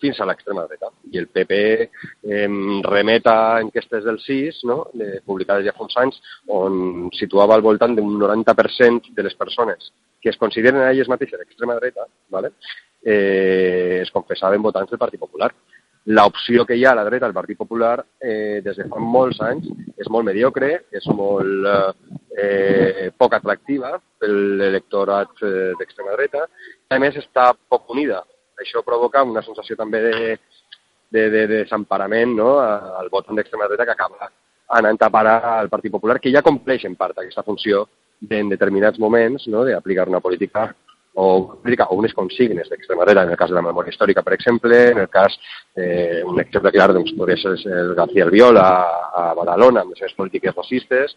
fins 0.00 0.18
a 0.20 0.26
l'extrema 0.28 0.66
dreta. 0.68 0.90
I 1.10 1.18
el 1.18 1.28
PP 1.32 1.60
eh, 2.30 2.48
remeta 2.86 3.36
enquestes 3.62 4.04
del 4.04 4.20
CIS, 4.22 4.62
no? 4.68 4.84
de, 4.94 5.22
publicades 5.26 5.66
ja 5.66 5.74
fa 5.74 5.86
uns 5.88 5.96
anys, 6.02 6.20
on 6.52 7.08
situava 7.16 7.56
al 7.56 7.64
voltant 7.64 7.96
d'un 7.96 8.18
90% 8.20 9.16
de 9.16 9.26
les 9.26 9.34
persones 9.34 9.90
que 10.26 10.30
es 10.30 10.38
consideren 10.42 10.80
a 10.82 10.90
elles 10.90 11.06
mateixes 11.06 11.38
d'extrema 11.38 11.76
dreta, 11.76 12.02
¿vale? 12.34 12.48
eh, 13.00 14.00
es 14.02 14.10
confessaven 14.10 14.60
votants 14.60 14.90
del 14.90 14.98
Partit 14.98 15.20
Popular. 15.20 15.52
l'opció 16.06 16.64
que 16.66 16.76
hi 16.78 16.84
ha 16.84 16.92
a 16.92 16.94
la 16.94 17.04
dreta, 17.04 17.26
al 17.26 17.34
Partit 17.34 17.58
Popular, 17.58 18.04
eh, 18.20 18.60
des 18.62 18.76
de 18.78 18.84
fa 18.90 19.00
molts 19.02 19.40
anys, 19.42 19.66
és 19.98 20.10
molt 20.10 20.26
mediocre, 20.26 20.68
és 20.90 21.06
molt 21.14 21.66
eh, 22.38 23.10
poc 23.18 23.34
atractiva 23.38 23.92
per 24.18 24.30
l'electorat 24.30 25.42
eh, 25.42 25.72
d'extrema 25.78 26.14
dreta, 26.14 26.44
a 26.90 26.98
més 27.02 27.18
està 27.22 27.52
poc 27.68 27.90
unida. 27.94 28.24
Això 28.62 28.82
provoca 28.86 29.22
una 29.22 29.42
sensació 29.46 29.78
també 29.78 30.02
de, 30.06 30.14
de, 31.10 31.28
de, 31.30 31.46
de 31.46 31.62
desemparament 31.62 32.34
no? 32.38 32.52
al 32.58 33.10
votant 33.10 33.38
d'extrema 33.38 33.66
dreta 33.70 33.86
que 33.86 33.94
acaba 33.94 34.30
anant 34.78 35.02
a 35.02 35.10
parar 35.10 35.38
al 35.56 35.70
Partit 35.70 35.92
Popular, 35.94 36.18
que 36.18 36.34
ja 36.34 36.42
compleix 36.42 36.84
en 36.86 36.98
part 36.98 37.18
aquesta 37.18 37.46
funció 37.46 37.86
en 38.28 38.50
determinats 38.50 38.98
moments 38.98 39.46
no? 39.52 39.64
d'aplicar 39.64 40.08
una 40.08 40.20
política 40.20 40.70
o, 41.16 41.56
o 41.56 41.94
unes 41.96 42.12
consignes 42.14 42.68
d'extrema 42.68 43.04
dreta, 43.04 43.22
en 43.24 43.30
el 43.32 43.38
cas 43.40 43.48
de 43.48 43.56
la 43.56 43.64
memòria 43.64 43.92
històrica, 43.92 44.22
per 44.22 44.34
exemple, 44.36 44.76
en 44.92 45.00
el 45.00 45.08
cas, 45.08 45.36
eh, 45.74 46.22
un 46.28 46.40
exemple 46.40 46.72
clar, 46.74 46.92
doncs, 46.92 47.14
podria 47.16 47.38
ser 47.40 47.56
el 47.72 47.94
García 47.96 48.26
Albiol 48.26 48.60
a, 48.60 48.70
a 49.16 49.26
Badalona, 49.38 49.82
amb 49.82 49.94
les 49.94 50.02
seves 50.04 50.16
polítiques 50.18 50.54
racistes, 50.54 51.16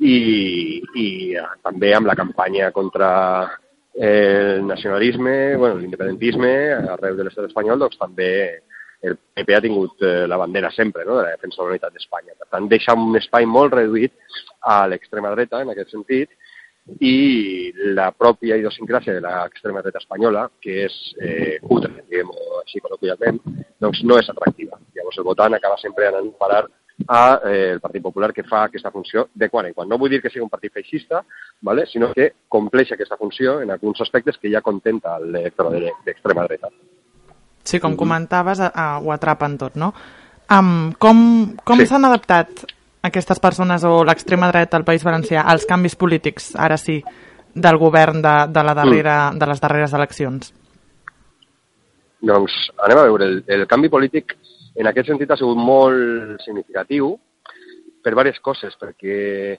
i, 0.00 0.82
i 0.98 1.06
eh, 1.38 1.46
també 1.62 1.92
amb 1.94 2.10
la 2.10 2.18
campanya 2.18 2.72
contra 2.74 3.10
el 3.94 4.66
nacionalisme, 4.66 5.56
bueno, 5.56 5.78
l'independentisme 5.78 6.50
arreu 6.96 7.16
de 7.18 7.26
l'estat 7.26 7.46
espanyol, 7.46 7.78
doncs 7.84 7.98
també 8.02 8.32
el 9.02 9.16
PP 9.16 9.56
ha 9.56 9.62
tingut 9.64 10.02
eh, 10.04 10.26
la 10.28 10.36
bandera 10.36 10.70
sempre 10.70 11.04
no? 11.04 11.16
de 11.16 11.24
la 11.24 11.34
defensa 11.36 11.60
de 11.60 11.66
la 11.66 11.74
unitat 11.76 11.94
d'Espanya. 11.96 12.36
Per 12.38 12.48
tant, 12.48 12.68
deixa 12.68 12.96
un 12.96 13.16
espai 13.16 13.46
molt 13.48 13.74
reduït 13.74 14.12
a 14.60 14.82
l'extrema 14.90 15.32
dreta, 15.34 15.62
en 15.64 15.72
aquest 15.72 15.94
sentit, 15.94 16.34
i 16.98 17.70
la 17.94 18.10
pròpia 18.16 18.58
idiosincràsia 18.58 19.14
de 19.16 19.22
l'extrema 19.24 19.82
dreta 19.84 20.00
espanyola, 20.02 20.48
que 20.60 20.84
és 20.86 20.98
eh, 21.22 21.56
cutre, 21.62 21.92
diguem-ho 22.08 22.60
així 22.64 22.82
col·loquialment, 22.82 23.40
doncs 23.80 24.02
no 24.04 24.18
és 24.20 24.28
atractiva. 24.32 24.80
Llavors 24.96 25.20
el 25.20 25.28
votant 25.28 25.56
acaba 25.56 25.78
sempre 25.80 26.08
anant 26.08 26.32
a 26.32 26.40
parar 26.40 26.62
a 27.06 27.40
eh, 27.48 27.70
el 27.72 27.80
Partit 27.80 28.02
Popular 28.02 28.32
que 28.36 28.44
fa 28.44 28.64
aquesta 28.64 28.90
funció 28.92 29.28
de 29.34 29.48
quan 29.48 29.66
en 29.66 29.74
quan. 29.74 29.88
No 29.88 29.98
vull 29.98 30.10
dir 30.12 30.20
que 30.20 30.32
sigui 30.32 30.44
un 30.44 30.52
partit 30.52 30.72
feixista, 30.72 31.24
¿vale? 31.62 31.86
sinó 31.86 32.12
que 32.12 32.32
compleix 32.48 32.92
aquesta 32.92 33.16
funció 33.16 33.60
en 33.62 33.70
alguns 33.70 34.00
aspectes 34.00 34.38
que 34.38 34.52
ja 34.52 34.60
contenta 34.60 35.18
l'electorat 35.18 36.04
d'extrema 36.04 36.48
dreta. 36.48 36.68
Sí, 37.64 37.80
com 37.80 37.96
comentaves, 37.96 38.60
a, 38.60 38.70
a, 38.74 38.86
ho 38.98 39.12
atrapen 39.12 39.58
tot, 39.60 39.76
no? 39.76 39.92
Um, 40.50 40.92
com 40.98 41.18
com 41.64 41.82
s'han 41.84 42.02
sí. 42.02 42.08
adaptat 42.08 42.64
aquestes 43.06 43.40
persones 43.40 43.84
o 43.86 44.00
l'extrema 44.04 44.48
dreta 44.50 44.76
al 44.76 44.84
País 44.84 45.04
Valencià 45.06 45.44
als 45.46 45.66
canvis 45.68 45.96
polítics, 45.96 46.54
ara 46.56 46.76
sí, 46.80 46.98
del 47.54 47.78
govern 47.78 48.20
de, 48.22 48.34
de, 48.52 48.64
la 48.64 48.74
darrera, 48.74 49.16
mm. 49.30 49.38
de 49.38 49.50
les 49.50 49.62
darreres 49.62 49.94
eleccions? 49.96 50.52
Doncs 52.20 52.56
anem 52.84 53.00
a 53.00 53.06
veure, 53.08 53.28
el, 53.28 53.38
el 53.48 53.66
canvi 53.68 53.88
polític 53.92 54.36
en 54.80 54.88
aquest 54.90 55.10
sentit 55.10 55.30
ha 55.30 55.38
sigut 55.40 55.58
molt 55.58 56.42
significatiu 56.44 57.14
per 58.00 58.12
diverses 58.12 58.40
coses, 58.44 58.76
perquè 58.80 59.56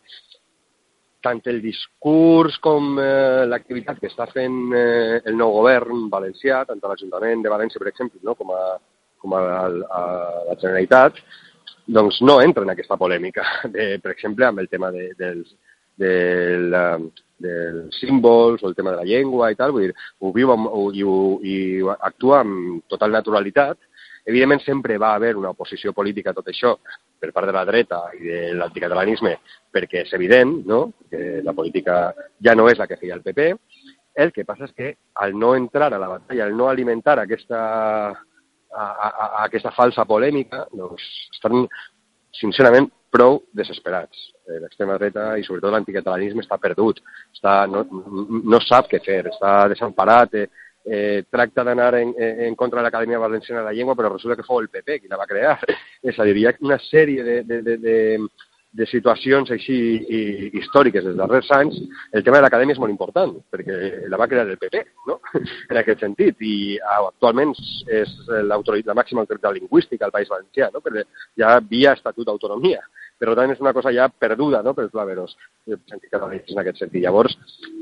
tant 1.24 1.42
el 1.52 1.62
discurs 1.64 2.58
com 2.64 2.98
eh, 3.00 3.46
l'activitat 3.50 4.00
que 4.02 4.10
està 4.10 4.28
fent 4.32 4.74
eh, 4.76 5.22
el 5.30 5.38
nou 5.38 5.54
govern 5.60 6.08
valencià, 6.12 6.64
tant 6.68 6.82
a 6.82 6.92
l'Ajuntament 6.92 7.44
de 7.44 7.54
València, 7.54 7.82
per 7.82 7.92
exemple, 7.92 8.20
no, 8.26 8.36
com, 8.40 8.54
a, 8.56 8.78
com 9.22 9.38
a, 9.38 9.42
a, 9.62 9.64
a 10.02 10.04
la 10.50 10.58
Generalitat, 10.58 11.22
doncs 11.86 12.22
no 12.26 12.40
entra 12.42 12.66
en 12.66 12.74
aquesta 12.74 12.98
polèmica, 12.98 13.46
de, 13.76 13.94
per 14.04 14.16
exemple, 14.16 14.48
amb 14.48 14.64
el 14.64 14.70
tema 14.72 14.92
de, 14.96 15.12
dels, 15.20 15.54
del, 16.02 16.74
dels 17.42 18.02
símbols 18.02 18.64
o 18.64 18.70
el 18.70 18.76
tema 18.76 18.96
de 18.96 19.02
la 19.02 19.08
llengua 19.08 19.52
i 19.52 19.60
tal, 19.60 19.74
vull 19.76 19.90
dir, 19.90 19.96
ho 20.22 20.34
viu 20.36 20.54
amb, 20.54 20.70
ho, 20.70 20.90
i, 20.94 21.06
ho, 21.06 21.38
i 21.44 21.56
actua 22.00 22.42
amb 22.46 22.84
total 22.92 23.14
naturalitat. 23.18 23.80
Evidentment, 24.26 24.62
sempre 24.62 25.00
va 25.02 25.16
haver 25.16 25.36
una 25.38 25.50
oposició 25.56 25.94
política 25.98 26.30
a 26.32 26.38
tot 26.38 26.52
això 26.52 26.76
per 27.22 27.32
part 27.36 27.48
de 27.48 27.54
la 27.56 27.64
dreta 27.70 28.02
i 28.18 28.26
de 28.26 28.42
l'anticatalanisme, 28.58 29.36
perquè 29.72 30.02
és 30.06 30.14
evident 30.18 30.56
no? 30.68 30.82
que 31.10 31.40
la 31.46 31.54
política 31.54 32.02
ja 32.44 32.56
no 32.58 32.68
és 32.72 32.82
la 32.82 32.90
que 32.90 32.98
feia 32.98 33.16
el 33.18 33.24
PP. 33.26 33.48
El 34.22 34.34
que 34.36 34.44
passa 34.44 34.68
és 34.68 34.74
que 34.76 34.96
al 35.24 35.38
no 35.38 35.54
entrar 35.56 35.94
a 35.94 36.02
la 36.02 36.10
batalla, 36.10 36.48
al 36.48 36.58
no 36.58 36.68
alimentar 36.68 37.20
aquesta 37.22 37.62
a, 38.72 38.84
a, 38.84 39.08
a 39.08 39.44
aquesta 39.46 39.72
falsa 39.76 40.06
polèmica, 40.08 40.66
doncs 40.74 41.06
estan 41.36 41.68
sincerament 42.36 42.90
prou 43.12 43.42
desesperats. 43.54 44.32
Eh, 44.48 44.60
l'extrema 44.64 44.98
dreta 44.98 45.36
i 45.38 45.44
sobretot 45.44 45.74
l'anticatalanisme 45.76 46.44
està 46.46 46.58
perdut, 46.62 47.02
està, 47.36 47.66
no, 47.68 47.84
no 47.92 48.62
sap 48.64 48.88
què 48.92 49.02
fer, 49.04 49.26
està 49.34 49.68
desemparat, 49.72 50.40
eh, 50.40 50.48
eh, 50.86 51.24
tracta 51.30 51.64
d'anar 51.64 51.94
en, 52.00 52.14
en 52.18 52.56
contra 52.56 52.80
de 52.80 52.86
l'Acadèmia 52.86 53.20
Valenciana 53.20 53.62
de 53.62 53.68
la 53.68 53.74
Llengua, 53.74 53.96
però 53.96 54.14
resulta 54.14 54.38
que 54.38 54.48
fou 54.48 54.62
el 54.62 54.70
PP 54.70 55.02
qui 55.02 55.12
la 55.12 55.20
va 55.20 55.30
crear. 55.30 55.58
És 56.08 56.20
a 56.20 56.28
dir, 56.28 56.38
hi 56.38 56.48
ha 56.48 56.56
una 56.62 56.80
sèrie 56.90 57.24
de, 57.24 57.42
de, 57.44 57.62
de, 57.66 57.78
de, 57.78 57.98
de 58.72 58.88
situacions 58.88 59.52
així 59.52 59.78
i, 60.02 60.22
històriques 60.62 61.04
dels 61.04 61.20
darrers 61.20 61.52
anys, 61.58 61.78
el 62.16 62.24
tema 62.24 62.40
de 62.40 62.46
l'acadèmia 62.46 62.78
és 62.78 62.82
molt 62.82 62.94
important, 62.94 63.36
perquè 63.52 64.08
la 64.12 64.20
va 64.20 64.30
crear 64.32 64.48
el 64.48 64.58
PP, 64.62 64.86
no? 65.10 65.20
en 65.72 65.82
aquest 65.82 66.06
sentit, 66.06 66.40
i 66.40 66.80
actualment 66.96 67.54
és 68.02 68.16
la 68.48 68.58
màxima 68.98 69.26
autoritat 69.26 69.58
lingüística 69.58 70.08
al 70.08 70.16
País 70.16 70.32
Valencià, 70.32 70.72
no? 70.74 70.82
perquè 70.82 71.06
ja 71.40 71.58
via 71.68 71.96
Estatut 71.98 72.28
d'Autonomia 72.30 72.82
per 73.22 73.36
tant 73.38 73.54
és 73.54 73.60
una 73.62 73.74
cosa 73.78 73.94
ja 73.94 74.08
perduda 74.10 74.64
no? 74.66 74.74
pels 74.74 74.92
claveros 74.94 75.36
en 75.70 76.62
aquest 76.62 76.82
sentit. 76.82 77.02
Llavors, 77.04 77.36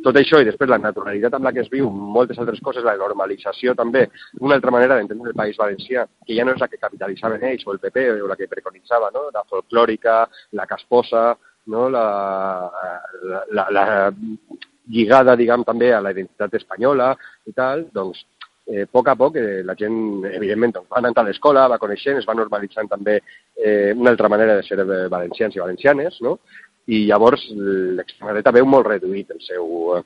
tot 0.04 0.18
això 0.20 0.42
i 0.42 0.48
després 0.48 0.70
la 0.70 0.82
naturalitat 0.84 1.38
amb 1.38 1.48
la 1.48 1.54
que 1.56 1.64
es 1.64 1.72
viu 1.72 1.90
moltes 1.90 2.40
altres 2.44 2.60
coses, 2.66 2.84
la 2.84 2.98
normalització 3.00 3.76
també, 3.80 4.06
una 4.44 4.58
altra 4.60 4.74
manera 4.76 4.98
d'entendre 5.00 5.32
el 5.32 5.38
País 5.40 5.60
Valencià, 5.60 6.06
que 6.28 6.36
ja 6.36 6.46
no 6.46 6.56
és 6.56 6.60
la 6.60 6.68
que 6.68 6.82
capitalitzaven 6.82 7.46
ells 7.52 7.64
o 7.66 7.76
el 7.76 7.80
PP 7.84 8.10
o 8.18 8.28
la 8.28 8.36
que 8.40 8.50
preconitzava, 8.52 9.14
no? 9.16 9.30
la 9.34 9.46
folclòrica, 9.48 10.26
la 10.60 10.68
casposa, 10.68 11.30
no? 11.72 11.88
la, 11.94 12.06
la, 13.24 13.46
la, 13.56 13.70
la 13.72 13.86
lligada, 14.90 15.38
diguem, 15.40 15.64
també 15.64 15.94
a 15.94 16.02
la 16.04 16.12
identitat 16.16 16.60
espanyola 16.60 17.14
i 17.48 17.56
tal, 17.56 17.88
doncs 17.96 18.26
eh, 18.70 18.84
a 18.84 18.88
poc 18.92 19.10
a 19.10 19.16
poc 19.18 19.38
eh, 19.42 19.62
la 19.66 19.76
gent, 19.76 20.24
evidentment, 20.30 20.76
doncs, 20.78 20.90
va 20.92 21.02
anant 21.02 21.18
a 21.18 21.26
l'escola, 21.28 21.68
va 21.72 21.82
coneixent, 21.82 22.20
es 22.22 22.28
va 22.30 22.38
normalitzant 22.38 22.90
també 22.92 23.20
eh, 23.20 23.92
una 23.96 24.14
altra 24.14 24.30
manera 24.30 24.56
de 24.56 24.64
ser 24.64 24.80
eh, 24.80 25.08
valencians 25.10 25.56
i 25.56 25.64
valencianes, 25.64 26.22
no? 26.26 26.40
i 26.90 27.04
llavors 27.06 27.44
l'extrema 27.54 28.34
dreta 28.34 28.54
veu 28.56 28.66
molt 28.66 28.88
reduït 28.88 29.30
el 29.36 29.42
seu, 29.46 30.00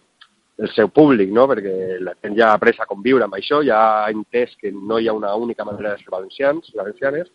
el 0.60 0.72
seu 0.76 0.90
públic, 0.92 1.32
no? 1.32 1.46
perquè 1.48 2.00
la 2.04 2.16
gent 2.22 2.36
ja 2.40 2.50
ha 2.50 2.58
après 2.58 2.80
a 2.80 2.90
conviure 2.90 3.28
amb 3.28 3.38
això, 3.38 3.62
ja 3.64 3.80
ha 4.04 4.10
entès 4.12 4.56
que 4.60 4.72
no 4.74 5.00
hi 5.00 5.08
ha 5.08 5.16
una 5.16 5.36
única 5.36 5.64
manera 5.64 5.94
de 5.94 6.04
ser 6.04 6.12
valencians, 6.12 6.74
valencianes, 6.76 7.32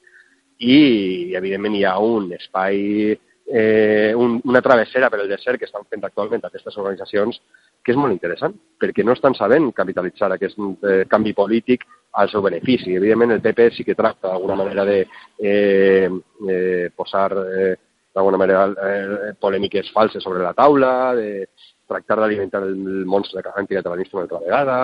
i 0.59 1.35
evidentment 1.39 1.79
hi 1.79 1.85
ha 1.87 1.97
un 2.03 2.33
espai, 2.35 3.17
eh, 3.47 4.13
un, 4.15 4.41
una 4.45 4.63
travessera 4.63 5.09
per 5.09 5.23
el 5.23 5.31
desert 5.31 5.59
que 5.59 5.69
estan 5.69 5.87
fent 5.89 6.05
actualment 6.05 6.45
aquestes 6.45 6.77
organitzacions 6.77 7.41
que 7.88 7.95
és 7.95 8.00
molt 8.00 8.12
interessant, 8.12 8.52
perquè 8.76 9.04
no 9.04 9.14
estan 9.16 9.33
sabent 9.38 9.71
capitalitzar 9.73 10.28
aquest 10.35 10.59
eh, 10.61 11.07
canvi 11.09 11.33
polític 11.33 11.87
al 12.21 12.28
seu 12.28 12.45
benefici. 12.45 12.92
Evidentment, 12.99 13.33
el 13.33 13.40
PP 13.40 13.71
sí 13.73 13.87
que 13.87 13.97
tracta 13.97 14.28
d'alguna 14.28 14.59
manera 14.61 14.85
de 14.85 14.99
eh, 15.40 16.11
eh, 16.11 16.90
posar 16.95 17.33
eh, 17.40 17.73
d'alguna 18.12 18.40
manera 18.40 18.66
eh, 18.68 19.33
polèmiques 19.40 19.88
falses 19.95 20.23
sobre 20.25 20.45
la 20.45 20.52
taula, 20.52 21.14
de 21.16 21.49
tractar 21.88 22.18
d'alimentar 22.21 22.61
el 22.66 22.76
monstre 23.09 23.40
anticatalanista 23.40 24.18
una 24.18 24.26
altra 24.26 24.42
vegada, 24.45 24.78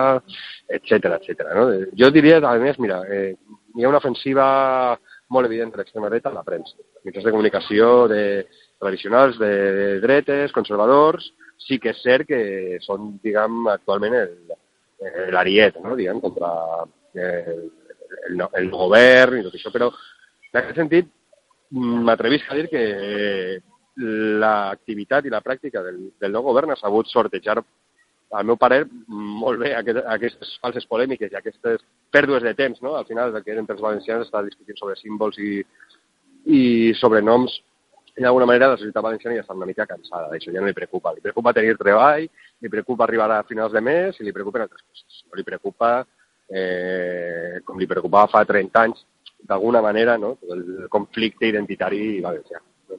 etc 0.65 1.13
etc. 1.19 1.45
No? 1.53 1.67
Jo 1.93 2.09
diria, 2.09 2.41
a 2.41 2.57
més, 2.57 2.81
mira, 2.81 3.03
eh, 3.05 3.35
hi 3.75 3.85
ha 3.85 3.91
una 3.91 4.01
ofensiva 4.01 4.97
molt 5.29 5.45
evident 5.45 5.73
de 5.73 5.81
l'extrema 5.81 6.09
dreta 6.09 6.31
a 6.31 6.39
la 6.39 6.45
premsa. 6.47 6.73
Mitjans 7.05 7.25
de 7.27 7.33
comunicació 7.33 8.07
de, 8.09 8.23
tradicionals 8.81 9.37
de, 9.37 9.99
dretes, 10.01 10.53
conservadors, 10.55 11.29
sí 11.61 11.79
que 11.81 11.93
és 11.93 12.01
cert 12.03 12.27
que 12.29 12.79
són, 12.85 13.15
diguem, 13.23 13.65
actualment 13.71 14.15
l'ariet, 15.33 15.79
no? 15.83 15.95
diguem, 15.95 16.21
contra 16.23 16.51
el, 17.15 17.69
el, 18.29 18.43
el 18.61 18.69
govern 18.73 19.39
i 19.39 19.45
tot 19.45 19.55
això, 19.57 19.71
però 19.73 19.91
en 19.91 20.59
aquest 20.61 20.79
sentit 20.79 21.09
m'atrevisc 21.75 22.51
a 22.51 22.59
dir 22.59 22.67
que 22.71 22.83
l'activitat 24.43 25.25
i 25.25 25.33
la 25.33 25.41
pràctica 25.43 25.81
del, 25.83 25.99
del 26.21 26.33
nou 26.35 26.43
govern 26.45 26.71
ha 26.71 26.79
sabut 26.79 27.07
sortejar, 27.11 27.61
al 28.35 28.47
meu 28.47 28.57
parer, 28.59 28.81
molt 29.07 29.61
bé 29.61 29.71
aquest, 29.77 30.01
aquestes 30.11 30.55
falses 30.63 30.87
polèmiques 30.89 31.31
i 31.31 31.37
aquestes 31.39 31.83
pèrdues 32.11 32.43
de 32.43 32.55
temps, 32.57 32.81
no? 32.83 32.95
Al 32.99 33.05
final, 33.07 33.31
que 33.43 33.55
entre 33.55 33.77
els 33.77 33.83
valencians 33.83 34.25
està 34.25 34.41
discutint 34.43 34.79
sobre 34.79 34.97
símbols 34.99 35.37
i, 35.39 35.61
i 36.45 36.61
sobrenoms 36.99 37.55
d'alguna 38.23 38.47
manera 38.47 38.69
la 38.71 38.77
societat 38.79 39.03
valenciana 39.03 39.35
ja 39.35 39.43
està 39.43 39.55
una 39.55 39.67
mica 39.67 39.87
cansada 39.89 40.29
d'això, 40.31 40.53
ja 40.53 40.61
no 40.61 40.69
li 40.69 40.77
preocupa. 40.77 41.11
Li 41.15 41.23
preocupa 41.23 41.53
tenir 41.53 41.75
treball, 41.79 42.27
li 42.63 42.71
preocupa 42.71 43.03
arribar 43.03 43.31
a 43.35 43.43
finals 43.43 43.73
de 43.75 43.81
mes 43.83 44.19
i 44.19 44.23
li 44.23 44.31
preocupen 44.35 44.63
altres 44.63 44.85
coses. 44.85 45.25
No 45.27 45.35
li 45.35 45.43
preocupa, 45.43 45.97
eh, 46.47 47.59
com 47.65 47.81
li 47.81 47.89
preocupava 47.89 48.31
fa 48.31 48.45
30 48.47 48.85
anys, 48.85 49.03
d'alguna 49.45 49.81
manera, 49.81 50.17
no? 50.17 50.37
el 50.49 50.87
conflicte 50.89 51.47
identitari 51.47 52.19
valencià. 52.21 52.61
No? 52.89 52.97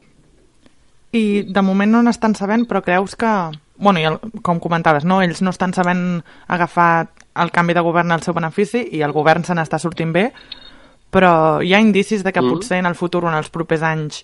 I 1.16 1.24
de 1.48 1.62
moment 1.64 1.96
no 1.96 2.02
n'estan 2.06 2.36
sabent, 2.38 2.66
però 2.68 2.82
creus 2.84 3.16
que... 3.16 3.32
bueno, 3.76 4.00
i 4.00 4.06
el, 4.08 4.14
com 4.42 4.60
comentaves, 4.60 5.04
no? 5.04 5.20
ells 5.20 5.42
no 5.42 5.52
estan 5.52 5.74
sabent 5.76 6.22
agafar 6.48 7.08
el 7.36 7.50
canvi 7.52 7.74
de 7.76 7.82
govern 7.84 8.12
al 8.12 8.22
seu 8.24 8.32
benefici 8.32 8.86
i 8.96 9.02
el 9.04 9.12
govern 9.12 9.44
se 9.44 9.52
n'està 9.52 9.76
sortint 9.78 10.14
bé, 10.14 10.30
però 11.12 11.60
hi 11.60 11.74
ha 11.74 11.82
indicis 11.82 12.24
de 12.24 12.32
que 12.32 12.40
mm. 12.40 12.54
potser 12.54 12.78
en 12.80 12.88
el 12.88 12.96
futur 12.96 13.26
o 13.26 13.28
en 13.28 13.36
els 13.36 13.50
propers 13.52 13.84
anys 13.84 14.22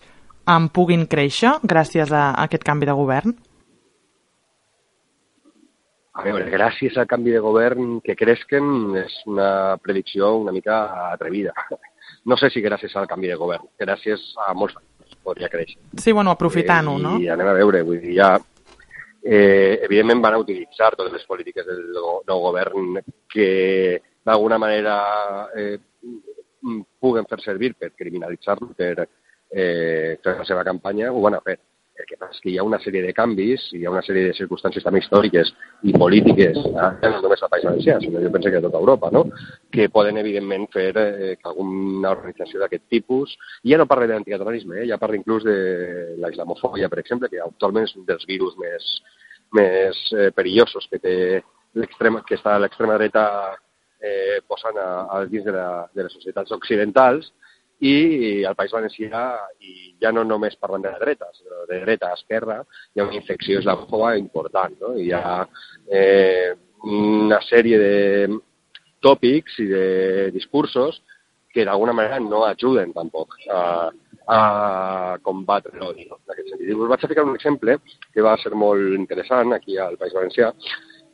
en 0.49 0.69
puguin 0.75 1.07
créixer 1.07 1.57
gràcies 1.63 2.13
a 2.13 2.33
aquest 2.43 2.65
canvi 2.67 2.89
de 2.89 2.97
govern? 2.99 3.35
A 6.13 6.25
veure, 6.27 6.45
gràcies 6.53 6.97
al 7.01 7.09
canvi 7.09 7.33
de 7.33 7.41
govern 7.41 7.95
que 8.05 8.17
creixen 8.19 8.97
és 9.01 9.15
una 9.27 9.79
predicció 9.81 10.35
una 10.43 10.53
mica 10.53 10.85
atrevida. 11.13 11.55
No 12.27 12.37
sé 12.39 12.51
si 12.55 12.61
gràcies 12.63 12.93
al 12.99 13.09
canvi 13.11 13.31
de 13.31 13.37
govern, 13.39 13.65
gràcies 13.81 14.21
a 14.45 14.53
molts 14.55 14.75
factors 14.77 15.17
podria 15.27 15.49
créixer. 15.51 15.81
Sí, 15.99 16.13
bueno, 16.13 16.31
aprofitant-ho, 16.37 16.93
eh, 16.99 17.03
no? 17.03 17.15
I 17.19 17.29
anem 17.35 17.49
a 17.51 17.55
veure, 17.57 17.81
vull 17.87 17.99
dir, 18.03 18.13
ja 18.15 18.29
eh, 19.23 19.81
evidentment 19.83 20.21
van 20.23 20.37
a 20.37 20.43
utilitzar 20.43 20.93
totes 20.95 21.15
les 21.15 21.27
polítiques 21.27 21.67
del 21.67 21.83
nou 22.29 22.45
govern 22.45 23.01
que 23.33 23.49
d'alguna 24.23 24.59
manera 24.63 24.97
eh, 25.57 25.79
puguen 27.03 27.27
fer 27.31 27.41
servir 27.43 27.73
per 27.75 27.93
criminalitzar-lo, 27.99 28.71
per 28.77 29.09
eh, 29.53 30.19
fer 30.23 30.39
la 30.39 30.49
seva 30.49 30.65
campanya, 30.65 31.13
ho 31.13 31.21
van 31.21 31.39
a 31.39 31.45
fer. 31.45 31.59
El 31.93 32.07
que 32.09 32.17
passa 32.17 32.33
és 32.33 32.41
que 32.41 32.49
hi 32.51 32.55
ha 32.59 32.65
una 32.65 32.79
sèrie 32.81 33.03
de 33.05 33.13
canvis, 33.13 33.67
hi 33.77 33.83
ha 33.85 33.91
una 33.93 34.01
sèrie 34.03 34.25
de 34.25 34.35
circumstàncies 34.35 34.85
també 34.85 35.03
històriques 35.03 35.51
i 35.85 35.93
polítiques, 35.93 36.57
eh, 36.57 37.11
no 37.13 37.21
només 37.21 37.43
al 37.45 37.51
País 37.53 37.67
Valencià, 37.69 37.99
sinó 38.01 38.23
jo 38.23 38.31
penso 38.33 38.51
que 38.51 38.63
a 38.63 38.65
tota 38.65 38.81
Europa, 38.81 39.11
no? 39.13 39.27
que 39.71 39.91
poden 39.93 40.17
evidentment 40.19 40.65
fer 40.73 40.89
eh, 40.97 41.35
que 41.37 41.51
alguna 41.51 42.15
organització 42.17 42.63
d'aquest 42.63 42.87
tipus, 42.91 43.37
ja 43.69 43.79
no 43.79 43.87
parla 43.91 44.09
d'anticatalanisme, 44.09 44.81
eh, 44.81 44.87
ja 44.89 44.99
parla 44.99 45.21
inclús 45.21 45.45
de 45.45 45.59
la 46.19 46.33
islamofòbia, 46.33 46.89
per 46.89 47.03
exemple, 47.05 47.29
que 47.29 47.45
actualment 47.45 47.85
és 47.91 47.95
un 48.01 48.09
dels 48.09 48.25
virus 48.27 48.57
més, 48.63 48.89
més 49.53 50.03
eh, 50.17 50.31
perillosos 50.33 50.89
que 50.89 50.99
té 50.99 51.17
l'extrema 51.77 52.25
que 52.25 52.41
està 52.41 52.57
l'extrema 52.59 52.97
dreta 52.97 53.27
eh, 54.01 54.41
posant 54.49 54.81
a, 54.81 54.91
a 55.13 55.23
dins 55.29 55.45
de, 55.45 55.53
la, 55.55 55.87
de 55.93 56.09
les 56.09 56.17
societats 56.17 56.57
occidentals 56.57 57.31
i 57.83 58.45
al 58.47 58.55
País 58.55 58.73
Valencià, 58.75 59.23
i 59.59 59.95
ja 60.03 60.13
no 60.15 60.23
només 60.25 60.59
parlant 60.61 60.85
de 60.85 60.93
dreta, 61.01 61.31
sinó 61.35 61.65
de 61.67 61.81
dreta 61.83 62.13
a 62.13 62.19
esquerra, 62.19 62.61
hi 62.95 63.03
ha 63.03 63.07
una 63.09 63.19
infecció 63.19 63.59
islamòfoba 63.59 64.15
important. 64.21 64.77
No? 64.81 64.93
Hi 64.99 65.11
ha 65.17 65.41
eh, 65.91 66.53
una 66.87 67.41
sèrie 67.49 67.81
de 67.83 68.29
tòpics 69.03 69.59
i 69.65 69.67
de 69.71 69.87
discursos 70.35 71.01
que 71.53 71.67
d'alguna 71.67 71.93
manera 71.93 72.21
no 72.23 72.45
ajuden 72.47 72.95
tampoc 72.95 73.35
a, 73.51 73.91
a 74.31 74.41
combatre 75.27 75.75
l'odi. 75.77 76.07
No? 76.07 76.23
En 76.23 76.37
aquest 76.37 76.55
sentit. 76.55 76.71
I 76.71 76.79
us 76.79 76.91
vaig 76.95 77.03
a 77.03 77.11
ficar 77.11 77.27
un 77.27 77.35
exemple 77.35 77.81
que 78.15 78.25
va 78.25 78.39
ser 78.41 78.55
molt 78.55 78.95
interessant 78.95 79.53
aquí 79.59 79.77
al 79.77 79.99
País 79.99 80.15
Valencià, 80.17 80.53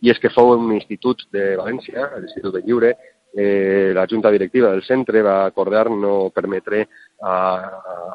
i 0.04 0.12
és 0.12 0.20
que 0.22 0.30
fou 0.30 0.52
un 0.54 0.68
institut 0.76 1.25
de 1.34 1.54
València, 1.58 2.12
l'Institut 2.20 2.54
de 2.54 2.62
Lliure, 2.66 2.92
eh, 3.38 3.92
la 3.95 4.07
junta 4.11 4.33
directiva 4.35 4.71
del 4.73 4.83
centre 4.83 5.23
va 5.23 5.45
acordar 5.45 5.88
no 5.90 6.30
permetre 6.35 6.88
a, 7.23 7.37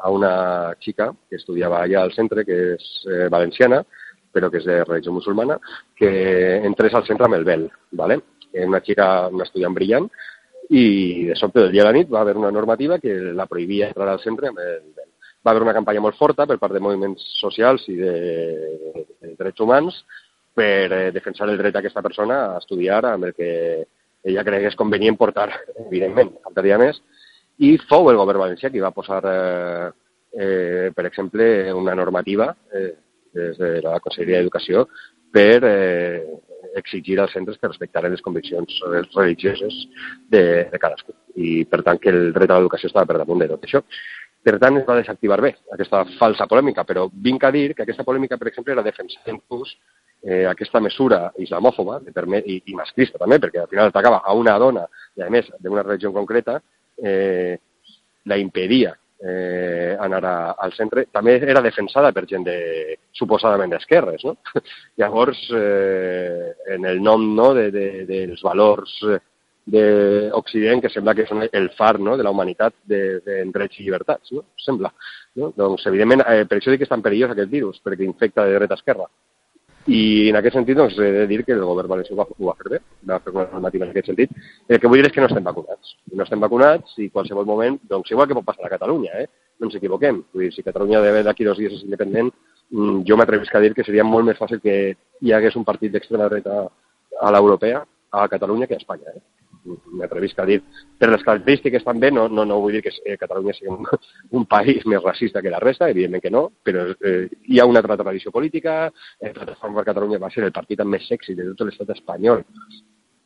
a 0.02 0.10
una 0.12 0.74
xica 0.78 1.08
que 1.28 1.38
estudiava 1.40 1.80
allà 1.80 2.02
al 2.02 2.12
centre, 2.12 2.44
que 2.44 2.58
és 2.74 2.90
eh, 3.08 3.28
valenciana, 3.32 3.80
però 4.34 4.50
que 4.50 4.60
és 4.60 4.68
de 4.68 4.82
religió 4.84 5.14
musulmana, 5.16 5.56
que 5.96 6.10
entrés 6.66 6.92
al 6.92 7.06
centre 7.08 7.24
amb 7.24 7.38
el 7.38 7.48
vel, 7.48 7.70
¿vale? 7.92 8.20
una 8.54 8.82
xica, 8.84 9.28
una 9.32 9.48
estudiant 9.48 9.74
brillant, 9.74 10.10
i 10.70 11.24
de 11.30 11.36
sobte 11.36 11.62
del 11.62 11.72
dia 11.72 11.82
a 11.82 11.88
la 11.88 11.94
nit 11.96 12.12
va 12.12 12.20
haver 12.20 12.36
una 12.36 12.52
normativa 12.52 12.98
que 12.98 13.14
la 13.34 13.46
prohibia 13.46 13.88
entrar 13.88 14.08
al 14.12 14.20
centre 14.20 14.52
amb 14.52 14.60
el 14.60 14.92
vel. 14.94 15.08
Va 15.44 15.52
haver 15.52 15.64
una 15.64 15.74
campanya 15.76 16.04
molt 16.04 16.16
forta 16.20 16.46
per 16.46 16.58
part 16.60 16.76
de 16.76 16.80
moviments 16.84 17.24
socials 17.40 17.88
i 17.88 17.96
de, 17.96 18.14
de 19.20 19.34
drets 19.40 19.60
humans 19.60 20.04
per 20.54 20.92
eh, 20.92 21.10
defensar 21.12 21.48
el 21.50 21.58
dret 21.58 21.74
d'aquesta 21.74 22.02
persona 22.02 22.38
a 22.46 22.62
estudiar 22.62 23.02
amb 23.10 23.28
el 23.28 23.34
que 23.34 23.50
ella 24.24 24.44
crec 24.46 24.64
que 24.64 24.72
és 24.72 24.78
convenient 24.80 25.18
portar, 25.20 25.50
evidentment, 25.86 26.32
faltaria 26.46 26.78
més, 26.80 27.00
i 27.62 27.76
fou 27.88 28.08
el 28.10 28.18
govern 28.18 28.42
valencià 28.46 28.70
qui 28.72 28.82
va 28.82 28.94
posar, 28.94 29.20
eh, 29.30 29.90
eh, 30.34 30.88
per 30.96 31.06
exemple, 31.06 31.46
una 31.72 31.94
normativa 31.94 32.54
eh, 32.72 32.90
des 33.34 33.58
de 33.58 33.76
la 33.84 34.00
Conselleria 34.00 34.40
d'Educació 34.40 34.88
per 35.34 35.60
eh, 35.66 36.24
exigir 36.74 37.20
als 37.20 37.34
centres 37.34 37.58
que 37.58 37.68
respectaren 37.68 38.12
les 38.12 38.22
conviccions 38.22 38.80
religioses 39.14 39.76
de, 40.30 40.44
de 40.72 40.80
cadascú 40.82 41.14
i, 41.34 41.64
per 41.70 41.82
tant, 41.86 42.00
que 42.02 42.10
el 42.10 42.32
dret 42.34 42.50
a 42.50 42.58
l'educació 42.58 42.90
estava 42.90 43.06
per 43.10 43.20
damunt 43.20 43.42
de 43.42 43.50
tot 43.52 43.66
això. 43.66 43.82
Per 44.44 44.58
tant, 44.60 44.76
es 44.76 44.84
va 44.84 44.98
desactivar 44.98 45.40
bé 45.40 45.54
aquesta 45.72 46.02
falsa 46.18 46.46
polèmica, 46.50 46.84
però 46.84 47.06
vinc 47.26 47.44
a 47.44 47.50
dir 47.54 47.70
que 47.74 47.84
aquesta 47.84 48.04
polèmica, 48.04 48.36
per 48.36 48.50
exemple, 48.50 48.74
era 48.74 48.84
defensar 48.84 49.32
inclús 49.32 49.72
eh, 50.22 50.44
aquesta 50.50 50.82
mesura 50.84 51.30
islamòfoba 51.40 52.02
i, 52.04 52.58
i 52.66 52.74
masclista 52.76 53.20
també, 53.20 53.38
perquè 53.40 53.62
al 53.62 53.70
final 53.70 53.88
atacava 53.88 54.20
a 54.24 54.34
una 54.36 54.58
dona, 54.58 54.84
i 55.16 55.24
a 55.24 55.30
més 55.32 55.48
d'una 55.60 55.86
regió 55.86 56.12
concreta, 56.12 56.58
eh, 57.00 57.56
la 58.28 58.36
impedia 58.40 58.92
eh, 59.24 59.96
anar 60.00 60.24
a, 60.24 60.36
al 60.60 60.72
centre, 60.76 61.06
també 61.12 61.38
era 61.40 61.62
defensada 61.64 62.12
per 62.12 62.26
gent 62.28 62.44
de, 62.44 62.58
suposadament 63.16 63.72
d'esquerres, 63.72 64.24
no? 64.26 64.36
Llavors, 65.00 65.40
eh, 65.56 66.52
en 66.76 66.84
el 66.90 67.00
nom 67.02 67.30
no, 67.36 67.52
de, 67.56 67.70
de, 67.72 67.86
dels 68.10 68.42
valors 68.44 68.98
d'Occident, 69.64 70.82
que 70.84 70.90
sembla 70.92 71.14
que 71.16 71.26
són 71.28 71.44
el 71.46 71.70
far 71.78 71.98
no, 71.98 72.18
de 72.20 72.24
la 72.26 72.32
humanitat 72.34 72.74
de, 72.84 73.20
de 73.24 73.42
drets 73.52 73.78
i 73.80 73.86
llibertats, 73.86 74.32
no? 74.36 74.44
sembla. 74.60 74.92
No? 75.40 75.52
Doncs, 75.56 75.86
evidentment, 75.88 76.24
eh, 76.28 76.44
per 76.48 76.58
això 76.58 76.72
dic 76.72 76.82
que 76.82 76.88
és 76.88 76.92
tan 76.92 77.04
perillós 77.04 77.32
aquest 77.32 77.50
virus, 77.50 77.80
perquè 77.84 78.04
infecta 78.04 78.44
de 78.44 78.58
dreta 78.58 78.76
a 78.76 78.80
esquerra. 78.82 79.08
I 79.84 80.30
en 80.30 80.38
aquest 80.38 80.56
sentit 80.56 80.78
doncs, 80.78 80.96
he 80.96 81.10
de 81.12 81.26
dir 81.28 81.42
que 81.44 81.52
el 81.52 81.64
govern 81.64 81.90
valencià 81.90 82.14
ho 82.14 82.20
va, 82.22 82.24
ho 82.24 82.46
va 82.48 82.54
fer 82.60 82.70
bé, 82.72 82.78
va 83.08 83.18
fer 83.20 83.34
una 83.34 83.44
normativa 83.50 83.84
en 83.84 83.90
aquest 83.92 84.08
sentit. 84.08 84.30
El 84.68 84.80
que 84.80 84.88
vull 84.88 85.02
dir 85.02 85.10
és 85.10 85.12
que 85.12 85.20
no 85.20 85.28
estem 85.28 85.44
vacunats. 85.44 85.96
No 86.12 86.24
estem 86.24 86.40
vacunats 86.40 86.96
i 87.04 87.10
qualsevol 87.12 87.48
moment, 87.48 87.76
doncs 87.90 88.12
igual 88.12 88.28
que 88.28 88.38
pot 88.38 88.46
passar 88.48 88.64
a 88.64 88.72
Catalunya, 88.72 89.20
eh? 89.20 89.28
no 89.60 89.68
ens 89.68 89.76
equivoquem. 89.76 90.22
Vull 90.32 90.46
dir, 90.46 90.54
si 90.54 90.64
Catalunya 90.64 91.02
d'aquí 91.26 91.44
dos 91.44 91.60
dies 91.60 91.76
és 91.76 91.84
independent, 91.84 92.32
mm, 92.70 93.04
jo 93.08 93.20
m'atrevisc 93.20 93.54
a 93.54 93.60
dir 93.60 93.74
que 93.76 93.84
seria 93.84 94.08
molt 94.08 94.24
més 94.24 94.40
fàcil 94.40 94.60
que 94.64 94.96
hi 95.20 95.32
hagués 95.32 95.56
un 95.60 95.68
partit 95.68 95.92
d'extrema 95.92 96.30
dreta 96.32 96.64
a 97.20 97.30
l'europea 97.30 97.84
a 98.10 98.28
Catalunya 98.28 98.66
que 98.66 98.74
a 98.74 98.80
Espanya. 98.80 99.12
Eh? 99.12 99.43
M'atrevisc 99.64 100.38
a 100.40 100.46
dir, 100.48 100.60
per 100.98 101.10
les 101.12 101.24
característiques 101.24 101.84
també, 101.86 102.10
no, 102.12 102.26
no, 102.28 102.44
no 102.48 102.60
vull 102.62 102.76
dir 102.76 102.82
que 102.84 102.92
eh, 103.04 103.16
Catalunya 103.20 103.56
sigui 103.56 103.72
un, 103.72 103.88
un 104.38 104.48
país 104.50 104.84
més 104.90 105.02
racista 105.02 105.42
que 105.42 105.52
la 105.52 105.62
resta, 105.62 105.90
evidentment 105.90 106.24
que 106.24 106.32
no, 106.34 106.46
però 106.62 106.86
eh, 106.94 107.28
hi 107.48 107.60
ha 107.60 107.68
una 107.70 107.82
altra 107.82 107.98
tradició 108.00 108.32
política, 108.34 108.90
eh, 109.20 109.32
Plataforma 109.32 109.80
per 109.80 109.90
Catalunya 109.92 110.22
va 110.22 110.32
ser 110.34 110.44
el 110.46 110.54
partit 110.56 110.82
amb 110.84 110.96
més 110.96 111.08
sexy 111.08 111.36
de 111.38 111.52
tot 111.52 111.68
l'estat 111.68 111.94
espanyol 111.96 112.44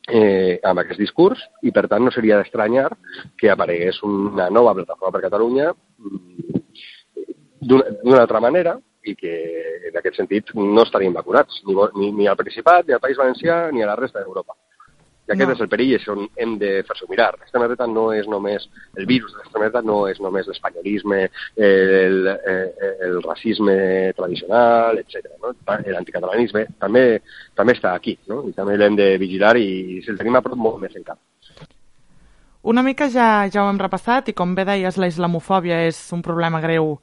eh, 0.09 0.59
amb 0.63 0.81
aquest 0.81 0.99
discurs 0.99 1.41
i 1.63 1.73
per 1.75 1.87
tant 1.91 2.03
no 2.05 2.11
seria 2.13 2.39
d'estranyar 2.39 2.87
que 3.37 3.51
aparegués 3.51 4.01
una 4.07 4.49
nova 4.49 4.73
plataforma 4.77 5.13
per 5.15 5.25
Catalunya 5.27 5.71
mm, 5.73 6.63
d'una 7.69 8.21
altra 8.21 8.39
manera 8.39 8.77
i 9.03 9.15
que 9.15 9.33
en 9.89 9.97
aquest 9.99 10.19
sentit 10.19 10.51
no 10.55 10.83
estaríem 10.83 11.13
vacunats, 11.15 11.61
ni, 11.67 11.75
ni, 11.99 12.11
ni 12.15 12.27
al 12.27 12.37
Principat, 12.39 12.87
ni 12.87 12.95
al 12.95 13.03
País 13.03 13.17
Valencià, 13.17 13.69
ni 13.71 13.83
a 13.83 13.87
la 13.89 13.95
resta 13.99 14.19
d'Europa. 14.19 14.55
I 15.29 15.35
aquest 15.35 15.49
no. 15.51 15.53
és 15.53 15.61
el 15.61 15.69
perill, 15.69 15.95
on 16.09 16.23
hem 16.41 16.55
de 16.61 16.69
fer-s'ho 16.87 17.05
mirar. 17.09 17.29
L'extrema 17.37 17.67
dreta 17.69 17.85
no 17.89 18.07
és 18.17 18.25
només 18.29 18.65
el 18.97 19.05
virus 19.09 19.35
l'extrema 19.37 19.67
dreta, 19.67 19.83
no 19.85 19.99
és 20.09 20.17
només 20.23 20.49
l'espanyolisme, 20.49 21.19
el, 21.55 22.31
el, 22.33 22.63
el 23.05 23.19
racisme 23.21 23.75
tradicional, 24.17 24.97
etc. 25.03 25.29
No? 25.43 25.53
L'anticatalanisme 25.69 26.65
també, 26.81 27.05
també 27.53 27.77
està 27.77 27.93
aquí, 27.93 28.17
no? 28.31 28.41
i 28.49 28.55
també 28.57 28.79
l'hem 28.79 28.97
de 28.97 29.11
vigilar 29.21 29.53
i, 29.61 29.69
i 29.99 30.01
si 30.01 30.09
el 30.09 30.17
tenim 30.17 30.39
a 30.39 30.43
prop 30.45 30.57
molt 30.57 30.81
més 30.81 30.97
encara. 30.97 31.21
Una 32.61 32.83
mica 32.83 33.07
ja, 33.13 33.47
ja 33.47 33.63
ho 33.63 33.69
hem 33.69 33.79
repassat 33.79 34.33
i 34.33 34.35
com 34.35 34.51
bé 34.57 34.65
deies, 34.67 34.97
la 34.99 35.07
islamofòbia 35.07 35.83
és 35.87 36.01
un 36.15 36.25
problema 36.25 36.59
greu 36.59 36.97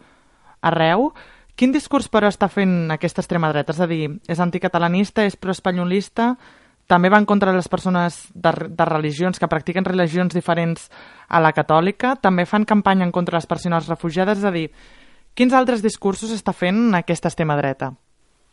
arreu. 0.67 1.13
Quin 1.57 1.73
discurs, 1.73 2.11
però, 2.13 2.29
està 2.29 2.51
fent 2.53 2.91
aquesta 2.93 3.23
extrema 3.23 3.49
dreta? 3.55 3.73
És 3.73 3.81
a 3.81 3.89
dir, 3.89 4.11
és 4.29 4.43
anticatalanista, 4.43 5.25
és 5.25 5.39
proespanyolista, 5.41 6.35
també 6.87 7.11
va 7.11 7.19
en 7.19 7.27
contra 7.27 7.55
les 7.55 7.69
persones 7.69 8.19
de, 8.35 8.53
de 8.69 8.89
religions 8.89 9.39
que 9.39 9.51
practiquen 9.51 9.87
religions 9.87 10.35
diferents 10.35 10.89
a 11.29 11.41
la 11.43 11.53
catòlica, 11.53 12.15
també 12.23 12.47
fan 12.47 12.65
campanya 12.65 13.07
en 13.07 13.13
contra 13.15 13.37
de 13.37 13.43
les 13.43 13.51
persones 13.51 13.89
refugiades, 13.91 14.39
és 14.39 14.47
a 14.47 14.55
dir, 14.55 14.69
quins 15.35 15.55
altres 15.55 15.83
discursos 15.83 16.33
està 16.35 16.55
fent 16.55 16.95
aquesta 16.95 17.29
extrema 17.33 17.59
dreta? 17.59 17.93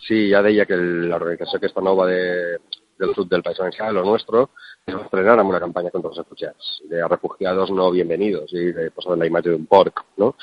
Sí, 0.04 0.28
ja 0.34 0.42
deia 0.44 0.66
que 0.68 0.76
l'organització 0.76 1.62
aquesta 1.62 1.84
nova 1.86 2.10
de, 2.10 2.58
del 3.04 3.14
sud 3.16 3.30
del 3.32 3.44
País 3.44 3.60
Valencià, 3.60 3.92
lo 3.92 4.04
nuestro, 4.08 4.48
es 4.88 4.96
estrenar 4.96 5.38
amb 5.40 5.52
una 5.52 5.62
campanya 5.64 5.92
contra 5.94 6.12
els 6.12 6.20
refugiats, 6.22 6.72
de 6.92 7.04
refugiados 7.08 7.72
no 7.72 7.90
bienvenidos, 7.92 8.52
i 8.56 8.72
de 8.76 8.90
posar 8.96 9.18
la 9.20 9.28
imatge 9.30 9.54
d'un 9.54 9.68
porc, 9.70 10.04
no? 10.24 10.34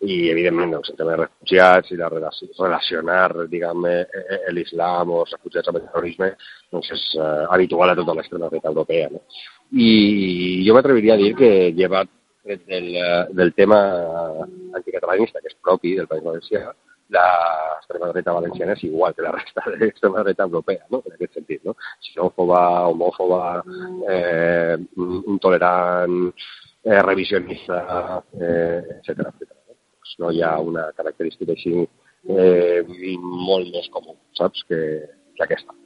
I, 0.00 0.30
evidentment, 0.32 0.72
doncs, 0.76 0.92
el 0.92 0.98
tema 0.98 1.14
de 1.14 1.22
refugiats 1.22 1.92
i 1.92 1.98
la 2.00 2.08
relacionar, 2.12 3.26
diguem, 3.52 3.88
eh, 3.88 4.22
eh, 4.36 4.40
l'islam 4.56 5.12
o 5.12 5.24
els 5.24 5.34
refugiats 5.36 5.68
amb 5.68 5.80
el 5.80 5.86
terrorisme, 5.88 6.30
doncs 6.72 6.92
és 6.96 7.06
uh, 7.18 7.48
habitual 7.52 7.92
a 7.92 7.98
tota 7.98 8.16
l'extrema 8.16 8.48
dreta 8.52 8.72
europea, 8.72 9.10
no? 9.12 9.24
I 9.76 10.64
jo 10.66 10.74
m'atreviria 10.74 11.14
a 11.14 11.20
dir 11.20 11.34
que, 11.38 11.50
llevat 11.76 12.08
del, 12.44 12.94
del 13.36 13.52
tema 13.54 13.80
anticatalanista, 14.74 15.40
que 15.40 15.52
és 15.52 15.58
propi 15.62 15.94
del 15.98 16.08
País 16.10 16.24
Valencià, 16.24 16.70
l'extrema 17.10 18.10
dreta 18.12 18.34
valenciana 18.36 18.74
és 18.76 18.84
igual 18.86 19.14
que 19.14 19.22
la 19.26 19.32
resta 19.34 19.64
de 19.66 19.76
l'extrema 19.80 20.22
dreta 20.22 20.46
europea, 20.48 20.84
no? 20.90 21.02
en 21.06 21.16
aquest 21.16 21.38
sentit. 21.38 21.62
No? 21.64 21.76
Xenòfoba, 22.06 22.60
homòfoba, 22.90 23.42
eh, 24.14 24.76
intolerant, 25.34 26.18
eh, 26.84 27.00
revisionista, 27.02 27.80
eh, 28.38 28.80
etc. 28.98 29.26
etc. 29.32 29.50
Pues 30.00 30.16
no 30.18 30.30
hi 30.30 30.42
ha 30.42 30.56
una 30.58 30.90
característica 30.96 31.52
així 31.52 31.74
eh, 32.28 32.82
molt 33.20 33.70
més 33.74 33.90
comú, 33.92 34.16
saps, 34.38 34.64
que, 34.68 34.80
que 35.36 35.46
aquesta. 35.46 35.76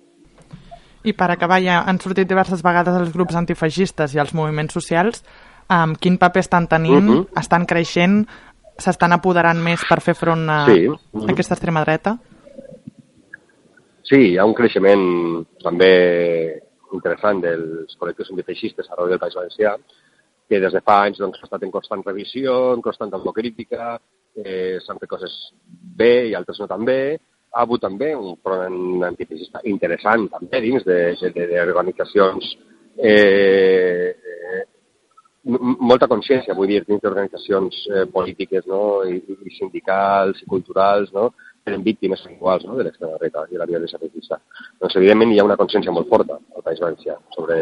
I 1.04 1.12
per 1.12 1.28
acabar, 1.30 1.60
ja 1.60 1.82
han 1.84 2.00
sortit 2.00 2.28
diverses 2.28 2.62
vegades 2.64 2.96
els 2.96 3.12
grups 3.12 3.36
antifeixistes 3.36 4.14
i 4.14 4.22
els 4.22 4.32
moviments 4.32 4.72
socials. 4.72 5.20
Um, 5.64 5.94
quin 5.96 6.16
paper 6.20 6.42
estan 6.44 6.66
tenint? 6.68 7.08
Uh 7.08 7.16
-huh. 7.16 7.40
Estan 7.40 7.66
creixent? 7.66 8.26
S'estan 8.80 9.14
apoderant 9.14 9.60
més 9.62 9.82
per 9.88 10.00
fer 10.02 10.16
front 10.18 10.48
a, 10.50 10.64
sí. 10.66 10.88
a 10.88 11.26
aquesta 11.30 11.54
extrema 11.54 11.84
dreta? 11.84 12.16
Sí, 14.04 14.20
hi 14.32 14.38
ha 14.38 14.44
un 14.44 14.54
creixement 14.56 15.04
també 15.62 15.92
interessant 16.94 17.40
dels 17.42 17.94
col·lectius 17.98 18.32
antifeixistes 18.34 18.90
arreu 18.90 19.12
del 19.12 19.20
País 19.22 19.36
Valencià, 19.38 19.74
que 20.48 20.60
des 20.60 20.74
de 20.74 20.82
fa 20.84 21.00
anys 21.06 21.22
doncs, 21.22 21.40
ha 21.40 21.48
estat 21.48 21.62
en 21.64 21.72
constant 21.72 22.02
revisió, 22.04 22.74
en 22.74 22.82
constant 22.84 23.14
autocrítica, 23.16 23.94
eh, 24.36 24.76
s'han 24.84 25.00
fet 25.00 25.10
coses 25.10 25.32
bé 26.02 26.28
i 26.28 26.34
altres 26.36 26.60
no 26.60 26.68
tan 26.70 26.84
bé, 26.84 27.16
ha 27.54 27.62
hagut 27.62 27.84
també 27.86 28.10
un 28.18 28.34
front 28.42 29.06
antifeixista 29.06 29.62
interessant 29.70 30.26
també 30.32 30.60
dins 30.64 30.84
d'organitzacions 30.84 32.50
eh, 32.98 34.10
molta 35.44 36.08
consciència, 36.08 36.54
vull 36.56 36.70
dir, 36.70 36.82
dins 36.88 37.02
d'organitzacions 37.02 37.80
eh, 37.90 38.04
polítiques 38.12 38.64
no? 38.70 39.02
I, 39.04 39.18
i 39.20 39.56
sindicals 39.58 40.40
i 40.42 40.48
culturals, 40.48 41.12
no? 41.12 41.32
eren 41.64 41.84
víctimes 41.84 42.20
iguals 42.28 42.64
no? 42.68 42.76
de 42.76 42.84
l'extrema 42.84 43.16
dreta 43.20 43.46
i 43.52 43.60
la 43.60 43.68
violència 43.68 44.00
feixista. 44.00 44.40
Doncs, 44.80 44.96
evidentment, 45.00 45.32
hi 45.32 45.40
ha 45.40 45.46
una 45.46 45.58
consciència 45.60 45.92
molt 45.92 46.08
forta 46.12 46.36
al 46.36 46.64
País 46.64 46.80
Valencià 46.80 47.16
sobre 47.36 47.60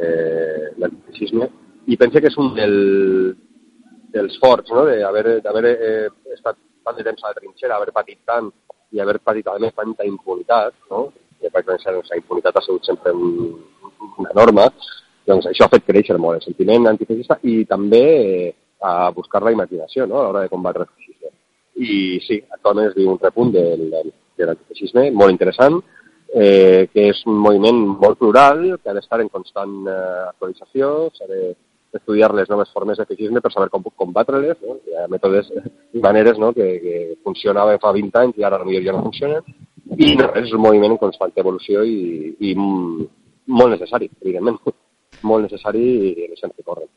eh, 0.00 0.72
l'antifeixisme 0.80 1.48
i 1.90 1.96
pense 2.00 2.20
que 2.20 2.30
és 2.30 2.38
un 2.40 2.52
del, 2.56 2.76
dels 4.14 4.36
forts 4.42 4.72
no? 4.72 4.84
d'haver 4.88 5.66
eh, 5.72 6.08
estat 6.36 6.58
tant 6.84 6.96
de 6.96 7.04
temps 7.06 7.24
a 7.24 7.32
la 7.32 7.38
trinxera, 7.38 7.76
haver 7.76 7.92
patit 7.96 8.20
tant 8.28 8.48
i 8.90 9.00
haver 9.00 9.18
patit 9.22 9.48
a 9.48 9.58
més 9.62 9.74
tanta 9.76 10.06
impunitat, 10.08 10.74
no? 10.90 11.08
que 11.40 11.48
per 11.48 11.62
exemple 11.62 11.96
doncs, 11.96 12.10
la 12.12 12.20
impunitat 12.20 12.56
ha 12.56 12.64
sigut 12.64 12.88
sempre 12.88 13.12
un, 13.12 13.60
una 14.18 14.32
norma, 14.36 14.66
doncs 15.30 15.48
això 15.50 15.66
ha 15.66 15.72
fet 15.72 15.86
créixer 15.86 16.18
molt 16.18 16.40
el 16.40 16.48
sentiment 16.48 16.90
antifeixista 16.90 17.38
i 17.46 17.62
també 17.70 18.02
eh, 18.02 18.50
a 18.80 19.10
buscar 19.14 19.42
la 19.44 19.52
imaginació 19.52 20.06
no? 20.06 20.18
a 20.18 20.26
l'hora 20.26 20.44
de 20.46 20.52
combatre 20.52 20.86
el 20.86 20.92
feixisme. 20.94 21.32
I 21.80 22.20
sí, 22.26 22.40
actualment 22.50 22.90
es 22.90 22.96
diu 22.96 23.10
un 23.12 23.20
repunt 23.22 23.52
del, 23.54 23.88
de 23.90 24.48
l'antifeixisme 24.48 25.08
molt 25.16 25.32
interessant, 25.32 25.80
eh, 26.34 26.88
que 26.92 27.08
és 27.12 27.22
un 27.26 27.40
moviment 27.44 27.80
molt 28.02 28.18
plural, 28.20 28.62
que 28.82 28.90
ha 28.90 28.96
d'estar 28.96 29.20
en 29.22 29.30
constant 29.32 29.74
eh, 29.88 30.28
actualització, 30.30 31.10
s'ha 31.16 31.28
de 31.30 31.40
estudiar 31.92 32.32
les 32.34 32.48
noves 32.48 32.70
formes 32.72 32.98
de 32.98 33.06
feixisme 33.06 33.40
per 33.42 33.50
saber 33.52 33.68
com 33.70 33.82
puc 33.82 33.96
combatre-les. 33.98 34.58
No? 34.62 34.78
Hi 34.86 34.98
ha 34.98 35.08
mètodes 35.10 35.50
i 35.50 36.02
maneres 36.04 36.38
no? 36.38 36.52
que, 36.56 36.68
que 36.84 37.00
funcionaven 37.26 37.80
fa 37.82 37.92
20 37.96 38.22
anys 38.22 38.38
i 38.38 38.46
ara 38.46 38.62
potser 38.62 38.84
ja 38.86 38.94
no 38.94 39.06
funcionen. 39.08 39.58
I 39.90 40.14
no, 40.20 40.28
és 40.38 40.52
un 40.54 40.62
moviment 40.62 40.94
en 40.94 41.00
constant 41.00 41.34
evolució 41.42 41.82
i, 41.82 42.30
i 42.38 42.54
molt 42.54 43.74
necessari, 43.74 44.06
evidentment. 44.22 44.60
Molt 45.22 45.48
necessari 45.48 45.84
i 46.10 46.28
deixem 46.28 46.52
que 46.56 46.64
corren. 46.66 46.88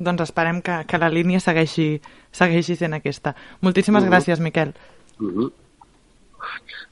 Doncs 0.00 0.24
esperem 0.24 0.62
que, 0.64 0.78
que 0.88 0.98
la 0.98 1.10
línia 1.12 1.40
segueixi, 1.44 2.00
segueixi 2.32 2.76
sent 2.76 2.96
aquesta. 2.96 3.34
Moltíssimes 3.60 4.02
mm 4.02 4.06
-hmm. 4.06 4.12
gràcies, 4.12 4.40
Miquel. 4.40 4.74
Mm 5.18 5.34
-hmm. 5.34 5.52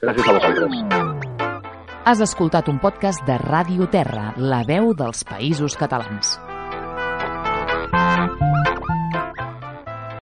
Gràcies 0.01 0.27
a 0.27 0.33
vosaltres. 0.33 0.71
Has 2.05 2.21
escoltat 2.21 2.67
un 2.69 2.79
podcast 2.79 3.25
de 3.27 3.37
Ràdio 3.37 3.89
Terra, 3.89 4.33
la 4.37 4.63
veu 4.63 4.93
dels 4.93 5.23
països 5.23 5.75
catalans. 5.75 6.39